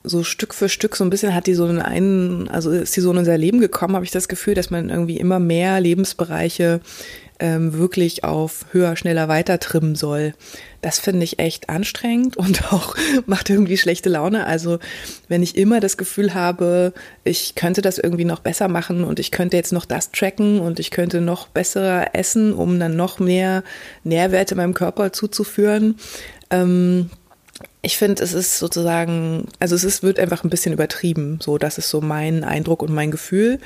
so 0.03 0.23
Stück 0.23 0.53
für 0.53 0.69
Stück 0.69 0.95
so 0.95 1.03
ein 1.03 1.09
bisschen 1.09 1.35
hat 1.35 1.47
die 1.47 1.53
so 1.53 1.65
einen, 1.65 2.47
also 2.47 2.71
ist 2.71 2.95
die 2.95 3.01
so 3.01 3.11
in 3.11 3.17
unser 3.17 3.37
Leben 3.37 3.59
gekommen, 3.59 3.95
habe 3.95 4.05
ich 4.05 4.11
das 4.11 4.27
Gefühl, 4.27 4.55
dass 4.55 4.71
man 4.71 4.89
irgendwie 4.89 5.17
immer 5.17 5.39
mehr 5.39 5.79
Lebensbereiche 5.79 6.81
ähm, 7.41 7.73
wirklich 7.73 8.23
auf 8.23 8.65
höher, 8.71 8.95
schneller 8.95 9.27
weiter 9.27 9.59
trimmen 9.59 9.95
soll. 9.95 10.33
Das 10.81 10.99
finde 10.99 11.23
ich 11.23 11.39
echt 11.39 11.69
anstrengend 11.69 12.37
und 12.37 12.71
auch 12.71 12.95
macht 13.25 13.49
irgendwie 13.49 13.77
schlechte 13.77 14.09
Laune. 14.09 14.45
Also 14.45 14.79
wenn 15.27 15.43
ich 15.43 15.57
immer 15.57 15.79
das 15.79 15.97
Gefühl 15.97 16.33
habe, 16.33 16.93
ich 17.23 17.55
könnte 17.55 17.81
das 17.81 17.97
irgendwie 17.97 18.25
noch 18.25 18.39
besser 18.39 18.67
machen 18.67 19.03
und 19.03 19.19
ich 19.19 19.31
könnte 19.31 19.57
jetzt 19.57 19.73
noch 19.73 19.85
das 19.85 20.11
tracken 20.11 20.59
und 20.59 20.79
ich 20.79 20.91
könnte 20.91 21.19
noch 21.19 21.47
besser 21.47 22.15
essen, 22.15 22.53
um 22.53 22.79
dann 22.79 22.95
noch 22.95 23.19
mehr 23.19 23.63
Nährwerte 24.03 24.55
meinem 24.55 24.75
Körper 24.75 25.11
zuzuführen. 25.11 25.95
Ähm, 26.51 27.09
ich 27.81 27.97
finde, 27.97 28.23
es 28.23 28.33
ist 28.33 28.59
sozusagen, 28.59 29.47
also 29.59 29.75
es 29.75 29.83
ist, 29.83 30.03
wird 30.03 30.19
einfach 30.19 30.43
ein 30.43 30.51
bisschen 30.51 30.73
übertrieben. 30.73 31.39
So, 31.41 31.57
das 31.57 31.79
ist 31.79 31.89
so 31.89 32.01
mein 32.01 32.43
Eindruck 32.43 32.83
und 32.83 32.93
mein 32.93 33.09
Gefühl. 33.09 33.59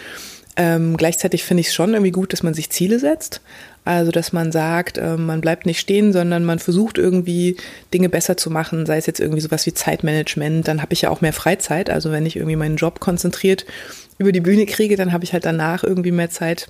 Ähm, 0.58 0.96
gleichzeitig 0.96 1.44
finde 1.44 1.62
ich 1.62 1.68
es 1.68 1.74
schon 1.74 1.94
irgendwie 1.94 2.12
gut, 2.12 2.32
dass 2.32 2.44
man 2.44 2.54
sich 2.54 2.70
Ziele 2.70 3.00
setzt. 3.00 3.42
Also, 3.84 4.12
dass 4.12 4.34
man 4.34 4.52
sagt, 4.52 4.98
äh, 4.98 5.18
man 5.18 5.42
bleibt 5.42 5.66
nicht 5.66 5.80
stehen, 5.80 6.12
sondern 6.12 6.44
man 6.44 6.60
versucht 6.60 6.98
irgendwie 6.98 7.58
Dinge 7.94 8.10
besser 8.10 8.36
zu 8.38 8.50
machen, 8.50 8.86
sei 8.86 8.98
es 8.98 9.06
jetzt 9.06 9.20
irgendwie 9.20 9.42
sowas 9.42 9.66
wie 9.66 9.74
Zeitmanagement. 9.74 10.68
Dann 10.68 10.82
habe 10.82 10.94
ich 10.94 11.02
ja 11.02 11.10
auch 11.10 11.22
mehr 11.22 11.34
Freizeit. 11.34 11.90
Also, 11.90 12.12
wenn 12.12 12.26
ich 12.26 12.36
irgendwie 12.36 12.56
meinen 12.56 12.78
Job 12.78 13.00
konzentriert 13.00 13.66
über 14.18 14.32
die 14.32 14.40
Bühne 14.40 14.66
kriege, 14.66 14.96
dann 14.96 15.12
habe 15.12 15.24
ich 15.24 15.34
halt 15.34 15.46
danach 15.46 15.84
irgendwie 15.84 16.12
mehr 16.12 16.30
Zeit, 16.30 16.68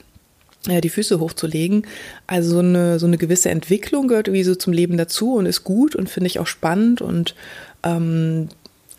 äh, 0.68 0.82
die 0.82 0.90
Füße 0.90 1.20
hochzulegen. 1.20 1.86
Also 2.28 2.54
so 2.54 2.60
eine, 2.60 3.00
so 3.00 3.06
eine 3.06 3.18
gewisse 3.18 3.50
Entwicklung 3.50 4.08
gehört 4.08 4.28
irgendwie 4.28 4.44
so 4.44 4.56
zum 4.56 4.74
Leben 4.74 4.98
dazu 4.98 5.36
und 5.36 5.46
ist 5.46 5.64
gut 5.64 5.96
und 5.96 6.10
finde 6.10 6.28
ich 6.28 6.40
auch 6.40 6.48
spannend 6.48 7.02
und 7.02 7.36
ähm, 7.84 8.50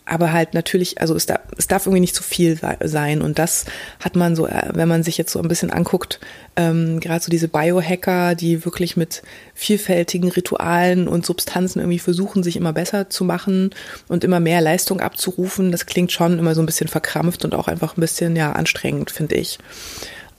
aber 0.06 0.32
halt 0.32 0.54
natürlich, 0.54 1.00
also 1.00 1.14
es 1.14 1.26
darf, 1.26 1.40
es 1.58 1.66
darf 1.66 1.86
irgendwie 1.86 2.00
nicht 2.00 2.14
zu 2.14 2.22
viel 2.22 2.58
sein. 2.84 3.20
Und 3.20 3.38
das 3.40 3.64
hat 4.00 4.14
man 4.14 4.36
so, 4.36 4.46
äh, 4.46 4.70
wenn 4.72 4.88
man 4.88 5.02
sich 5.02 5.18
jetzt 5.18 5.32
so 5.32 5.40
ein 5.40 5.48
bisschen 5.48 5.70
anguckt, 5.70 6.20
ähm, 6.54 7.00
gerade 7.00 7.22
so 7.22 7.28
diese 7.28 7.48
Biohacker, 7.48 8.36
die 8.36 8.64
wirklich 8.64 8.96
mit 8.96 9.22
vielfältigen 9.54 10.30
Ritualen 10.30 11.08
und 11.08 11.26
Substanzen 11.26 11.80
irgendwie 11.80 11.98
versuchen, 11.98 12.44
sich 12.44 12.56
immer 12.56 12.72
besser 12.72 13.10
zu 13.10 13.24
machen 13.24 13.70
und 14.06 14.22
immer 14.22 14.38
mehr 14.38 14.60
Leistung 14.60 15.00
abzurufen, 15.00 15.72
das 15.72 15.86
klingt 15.86 16.12
schon 16.12 16.38
immer 16.38 16.54
so 16.54 16.62
ein 16.62 16.66
bisschen 16.66 16.88
verkrampft 16.88 17.44
und 17.44 17.54
auch 17.54 17.66
einfach 17.66 17.96
ein 17.96 18.00
bisschen 18.00 18.36
ja 18.36 18.52
anstrengend, 18.52 19.10
finde 19.10 19.34
ich. 19.34 19.58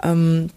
Ähm, 0.01 0.49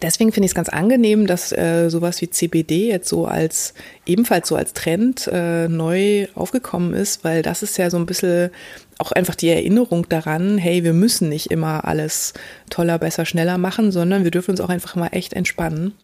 Deswegen 0.00 0.32
finde 0.32 0.46
ich 0.46 0.52
es 0.52 0.54
ganz 0.54 0.68
angenehm, 0.68 1.26
dass 1.26 1.52
äh, 1.52 1.88
sowas 1.88 2.20
wie 2.22 2.30
CBD 2.30 2.88
jetzt 2.88 3.08
so 3.08 3.26
als 3.26 3.74
ebenfalls 4.06 4.48
so 4.48 4.56
als 4.56 4.72
Trend 4.72 5.28
äh, 5.30 5.68
neu 5.68 6.28
aufgekommen 6.34 6.94
ist, 6.94 7.24
weil 7.24 7.42
das 7.42 7.62
ist 7.62 7.76
ja 7.76 7.90
so 7.90 7.98
ein 7.98 8.06
bisschen 8.06 8.50
auch 8.98 9.12
einfach 9.12 9.34
die 9.34 9.48
Erinnerung 9.48 10.08
daran, 10.08 10.58
hey, 10.58 10.84
wir 10.84 10.92
müssen 10.92 11.28
nicht 11.28 11.50
immer 11.50 11.84
alles 11.84 12.32
toller, 12.70 12.98
besser, 12.98 13.26
schneller 13.26 13.58
machen, 13.58 13.92
sondern 13.92 14.24
wir 14.24 14.30
dürfen 14.30 14.52
uns 14.52 14.60
auch 14.60 14.68
einfach 14.68 14.94
mal 14.96 15.08
echt 15.08 15.34
entspannen. 15.34 15.94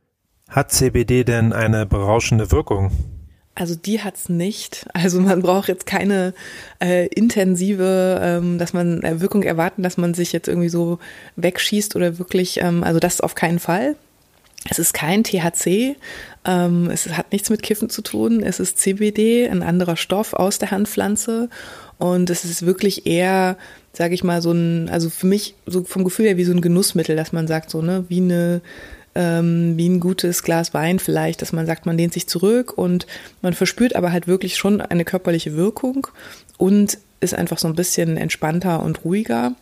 Hat 0.48 0.72
CBD 0.72 1.24
denn 1.24 1.52
eine 1.52 1.86
berauschende 1.86 2.50
Wirkung? 2.50 2.90
Also 3.58 3.74
die 3.74 4.00
hat's 4.02 4.28
nicht. 4.28 4.86
Also 4.92 5.20
man 5.20 5.42
braucht 5.42 5.66
jetzt 5.68 5.84
keine 5.84 6.32
äh, 6.80 7.08
intensive, 7.08 8.20
ähm, 8.22 8.56
dass 8.56 8.72
man 8.72 9.02
äh, 9.02 9.20
Wirkung 9.20 9.42
erwarten, 9.42 9.82
dass 9.82 9.96
man 9.96 10.14
sich 10.14 10.32
jetzt 10.32 10.46
irgendwie 10.46 10.68
so 10.68 11.00
wegschießt 11.34 11.96
oder 11.96 12.18
wirklich, 12.18 12.60
ähm, 12.60 12.84
also 12.84 13.00
das 13.00 13.20
auf 13.20 13.34
keinen 13.34 13.58
Fall. 13.58 13.96
Es 14.70 14.78
ist 14.78 14.92
kein 14.92 15.24
THC, 15.24 15.96
ähm, 16.44 16.90
es 16.90 17.08
hat 17.08 17.32
nichts 17.32 17.50
mit 17.50 17.62
Kiffen 17.62 17.90
zu 17.90 18.02
tun, 18.02 18.42
es 18.42 18.60
ist 18.60 18.78
CBD, 18.78 19.48
ein 19.48 19.62
anderer 19.62 19.96
Stoff 19.96 20.34
aus 20.34 20.58
der 20.58 20.70
Handpflanze 20.70 21.48
und 21.98 22.28
es 22.28 22.44
ist 22.44 22.66
wirklich 22.66 23.06
eher, 23.06 23.56
sage 23.92 24.14
ich 24.14 24.24
mal, 24.24 24.42
so 24.42 24.52
ein, 24.52 24.88
also 24.88 25.10
für 25.10 25.26
mich 25.26 25.54
so 25.66 25.84
vom 25.84 26.04
Gefühl 26.04 26.26
her 26.26 26.36
wie 26.36 26.44
so 26.44 26.52
ein 26.52 26.60
Genussmittel, 26.60 27.16
dass 27.16 27.32
man 27.32 27.46
sagt 27.46 27.70
so, 27.70 27.82
ne, 27.82 28.04
wie 28.08 28.20
eine 28.20 28.60
ähm, 29.18 29.76
wie 29.76 29.88
ein 29.88 29.98
gutes 29.98 30.44
Glas 30.44 30.72
Wein 30.74 31.00
vielleicht, 31.00 31.42
dass 31.42 31.52
man 31.52 31.66
sagt, 31.66 31.86
man 31.86 31.98
lehnt 31.98 32.12
sich 32.12 32.28
zurück 32.28 32.78
und 32.78 33.04
man 33.42 33.52
verspürt 33.52 33.96
aber 33.96 34.12
halt 34.12 34.28
wirklich 34.28 34.56
schon 34.56 34.80
eine 34.80 35.04
körperliche 35.04 35.56
Wirkung 35.56 36.06
und 36.56 36.98
ist 37.20 37.34
einfach 37.34 37.58
so 37.58 37.66
ein 37.66 37.74
bisschen 37.74 38.16
entspannter 38.16 38.80
und 38.80 39.04
ruhiger. 39.04 39.56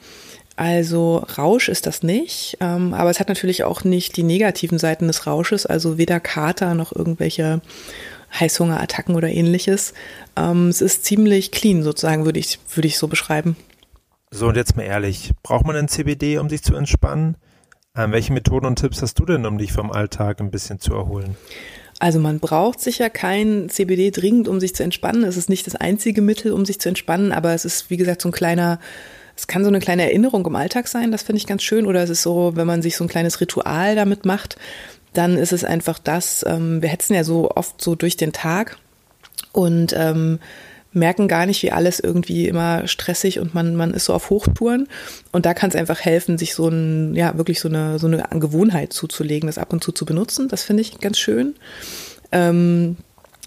Also 0.56 1.24
Rausch 1.38 1.70
ist 1.70 1.86
das 1.86 2.02
nicht, 2.02 2.58
ähm, 2.60 2.92
aber 2.92 3.08
es 3.08 3.18
hat 3.18 3.28
natürlich 3.28 3.64
auch 3.64 3.82
nicht 3.82 4.18
die 4.18 4.22
negativen 4.22 4.78
Seiten 4.78 5.06
des 5.06 5.26
Rausches, 5.26 5.64
also 5.64 5.96
weder 5.96 6.20
Kater 6.20 6.74
noch 6.74 6.94
irgendwelche 6.94 7.62
Heißhungerattacken 8.38 9.14
oder 9.14 9.28
ähnliches. 9.28 9.94
Ähm, 10.36 10.68
es 10.68 10.82
ist 10.82 11.06
ziemlich 11.06 11.50
clean 11.50 11.82
sozusagen, 11.82 12.26
würde 12.26 12.40
ich, 12.40 12.58
würde 12.74 12.88
ich 12.88 12.98
so 12.98 13.08
beschreiben. 13.08 13.56
So, 14.30 14.48
und 14.48 14.56
jetzt 14.56 14.76
mal 14.76 14.82
ehrlich, 14.82 15.30
braucht 15.42 15.66
man 15.66 15.76
ein 15.76 15.88
CBD, 15.88 16.36
um 16.38 16.50
sich 16.50 16.62
zu 16.62 16.74
entspannen? 16.74 17.36
Ähm, 17.96 18.12
welche 18.12 18.32
Methoden 18.32 18.66
und 18.66 18.76
Tipps 18.76 19.00
hast 19.00 19.18
du 19.18 19.24
denn, 19.24 19.46
um 19.46 19.58
dich 19.58 19.72
vom 19.72 19.90
Alltag 19.90 20.40
ein 20.40 20.50
bisschen 20.50 20.78
zu 20.78 20.94
erholen? 20.94 21.36
Also 21.98 22.18
man 22.18 22.40
braucht 22.40 22.80
sicher 22.80 23.08
kein 23.08 23.70
CBD 23.70 24.10
dringend, 24.10 24.48
um 24.48 24.60
sich 24.60 24.74
zu 24.74 24.82
entspannen. 24.82 25.24
Es 25.24 25.38
ist 25.38 25.48
nicht 25.48 25.66
das 25.66 25.76
einzige 25.76 26.20
Mittel, 26.20 26.52
um 26.52 26.66
sich 26.66 26.78
zu 26.78 26.90
entspannen, 26.90 27.32
aber 27.32 27.54
es 27.54 27.64
ist, 27.64 27.88
wie 27.88 27.96
gesagt, 27.96 28.20
so 28.20 28.28
ein 28.28 28.32
kleiner, 28.32 28.80
es 29.34 29.46
kann 29.46 29.62
so 29.62 29.68
eine 29.68 29.78
kleine 29.78 30.02
Erinnerung 30.02 30.44
im 30.44 30.56
Alltag 30.56 30.88
sein, 30.88 31.10
das 31.10 31.22
finde 31.22 31.38
ich 31.38 31.46
ganz 31.46 31.62
schön. 31.62 31.86
Oder 31.86 32.02
es 32.02 32.10
ist 32.10 32.22
so, 32.22 32.52
wenn 32.54 32.66
man 32.66 32.82
sich 32.82 32.96
so 32.96 33.04
ein 33.04 33.08
kleines 33.08 33.40
Ritual 33.40 33.96
damit 33.96 34.26
macht, 34.26 34.58
dann 35.14 35.38
ist 35.38 35.52
es 35.52 35.64
einfach 35.64 35.98
das, 35.98 36.44
ähm, 36.46 36.82
wir 36.82 36.90
hetzen 36.90 37.14
ja 37.14 37.24
so 37.24 37.50
oft 37.50 37.80
so 37.80 37.94
durch 37.94 38.18
den 38.18 38.34
Tag 38.34 38.76
und 39.52 39.94
ähm, 39.96 40.38
merken 40.96 41.28
gar 41.28 41.46
nicht, 41.46 41.62
wie 41.62 41.70
alles 41.70 42.00
irgendwie 42.00 42.48
immer 42.48 42.88
stressig 42.88 43.38
und 43.38 43.54
man, 43.54 43.76
man 43.76 43.94
ist 43.94 44.06
so 44.06 44.14
auf 44.14 44.30
Hochtouren. 44.30 44.88
Und 45.30 45.46
da 45.46 45.54
kann 45.54 45.70
es 45.70 45.76
einfach 45.76 46.00
helfen, 46.00 46.38
sich 46.38 46.54
so 46.54 46.68
ein, 46.68 47.14
ja, 47.14 47.36
wirklich 47.36 47.60
so 47.60 47.68
eine, 47.68 47.98
so 47.98 48.06
eine 48.06 48.24
Gewohnheit 48.40 48.92
zuzulegen, 48.92 49.46
das 49.46 49.58
ab 49.58 49.72
und 49.72 49.84
zu 49.84 49.92
zu 49.92 50.04
benutzen. 50.06 50.48
Das 50.48 50.64
finde 50.64 50.80
ich 50.80 50.98
ganz 50.98 51.18
schön. 51.18 51.54
Ähm, 52.32 52.96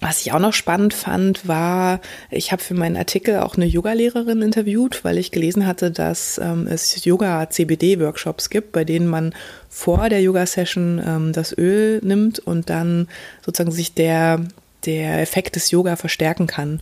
Was 0.01 0.21
ich 0.21 0.31
auch 0.31 0.39
noch 0.39 0.53
spannend 0.53 0.93
fand, 0.93 1.45
war, 1.45 1.99
ich 2.31 2.53
habe 2.53 2.63
für 2.63 2.73
meinen 2.73 2.95
Artikel 2.95 3.39
auch 3.39 3.57
eine 3.57 3.65
Yogalehrerin 3.65 4.41
interviewt, 4.41 5.03
weil 5.03 5.17
ich 5.17 5.31
gelesen 5.31 5.67
hatte, 5.67 5.91
dass 5.91 6.38
ähm, 6.41 6.67
es 6.67 7.03
Yoga-CBD-Workshops 7.03 8.49
gibt, 8.49 8.71
bei 8.71 8.85
denen 8.85 9.07
man 9.07 9.33
vor 9.67 10.07
der 10.07 10.21
Yoga-Session 10.21 11.01
ähm, 11.05 11.33
das 11.33 11.57
Öl 11.57 11.99
nimmt 12.01 12.39
und 12.39 12.69
dann 12.69 13.09
sozusagen 13.45 13.71
sich 13.71 13.93
der 13.93 14.39
der 14.85 15.21
Effekt 15.21 15.55
des 15.55 15.71
Yoga 15.71 15.95
verstärken 15.95 16.47
kann. 16.47 16.81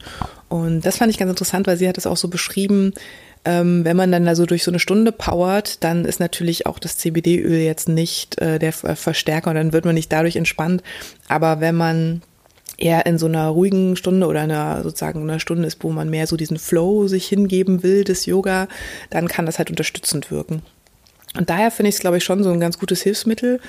Und 0.50 0.86
das 0.86 0.98
fand 0.98 1.12
ich 1.12 1.18
ganz 1.18 1.30
interessant, 1.30 1.68
weil 1.68 1.78
sie 1.78 1.88
hat 1.88 1.98
es 1.98 2.08
auch 2.08 2.18
so 2.18 2.28
beschrieben, 2.28 2.94
ähm, 3.46 3.86
wenn 3.86 3.98
man 3.98 4.12
dann 4.12 4.26
da 4.26 4.36
so 4.36 4.46
durch 4.46 4.64
so 4.64 4.72
eine 4.72 4.80
Stunde 4.80 5.12
powert, 5.12 5.84
dann 5.84 6.06
ist 6.06 6.20
natürlich 6.20 6.66
auch 6.66 6.80
das 6.80 6.98
CBD-Öl 6.98 7.62
jetzt 7.62 7.88
nicht 7.88 8.40
äh, 8.42 8.60
der 8.60 8.74
Verstärker 8.74 9.50
und 9.50 9.56
dann 9.56 9.74
wird 9.74 9.86
man 9.86 9.96
nicht 9.96 10.12
dadurch 10.12 10.36
entspannt. 10.36 10.84
Aber 11.28 11.60
wenn 11.62 11.76
man 11.76 12.22
eher 12.78 13.06
in 13.06 13.18
so 13.18 13.26
einer 13.26 13.48
ruhigen 13.48 13.96
Stunde 13.96 14.28
oder 14.28 14.42
einer 14.42 14.84
sozusagen 14.84 15.22
einer 15.22 15.40
Stunde 15.40 15.68
ist, 15.68 15.84
wo 15.84 15.90
man 15.92 16.10
mehr 16.10 16.28
so 16.28 16.38
diesen 16.38 16.60
Flow 16.60 17.08
sich 17.08 17.28
hingeben 17.28 17.84
will 17.84 18.04
des 18.04 18.26
Yoga, 18.26 18.68
dann 19.10 19.28
kann 19.28 19.46
das 19.46 19.58
halt 19.58 19.70
unterstützend 19.70 20.30
wirken. 20.30 20.62
Und 21.38 21.50
daher 21.50 21.70
finde 21.70 21.90
ich 21.90 21.96
es, 21.96 22.02
glaube 22.02 22.18
ich, 22.18 22.24
schon 22.24 22.44
so 22.44 22.52
ein 22.52 22.60
ganz 22.60 22.80
gutes 22.80 23.04
Hilfsmittel. 23.04 23.60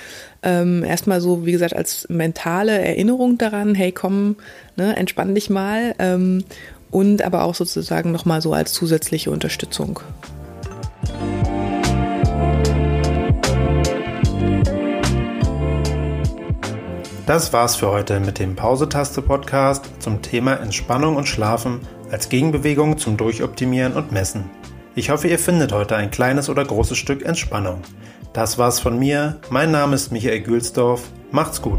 Ähm, 0.42 0.82
erstmal 0.84 1.20
so, 1.20 1.44
wie 1.44 1.52
gesagt, 1.52 1.76
als 1.76 2.06
mentale 2.08 2.78
Erinnerung 2.78 3.36
daran, 3.36 3.74
hey, 3.74 3.92
komm, 3.92 4.36
ne, 4.76 4.96
entspann 4.96 5.34
dich 5.34 5.50
mal. 5.50 5.94
Ähm, 5.98 6.44
und 6.90 7.22
aber 7.22 7.44
auch 7.44 7.54
sozusagen 7.54 8.10
nochmal 8.10 8.40
so 8.40 8.54
als 8.54 8.72
zusätzliche 8.72 9.30
Unterstützung. 9.30 10.00
Das 17.26 17.52
war's 17.52 17.76
für 17.76 17.88
heute 17.88 18.20
mit 18.20 18.38
dem 18.38 18.56
Pause-Taste-Podcast 18.56 19.84
zum 19.98 20.22
Thema 20.22 20.54
Entspannung 20.54 21.16
und 21.16 21.28
Schlafen 21.28 21.80
als 22.10 22.30
Gegenbewegung 22.30 22.96
zum 22.96 23.18
Durchoptimieren 23.18 23.92
und 23.92 24.12
Messen. 24.12 24.44
Ich 24.98 25.10
hoffe, 25.10 25.28
ihr 25.28 25.38
findet 25.38 25.70
heute 25.70 25.94
ein 25.94 26.10
kleines 26.10 26.48
oder 26.48 26.64
großes 26.64 26.98
Stück 26.98 27.24
Entspannung. 27.24 27.82
Das 28.32 28.58
war's 28.58 28.80
von 28.80 28.98
mir. 28.98 29.38
Mein 29.48 29.70
Name 29.70 29.94
ist 29.94 30.10
Michael 30.10 30.40
Gülsdorf. 30.40 31.04
Macht's 31.30 31.62
gut. 31.62 31.78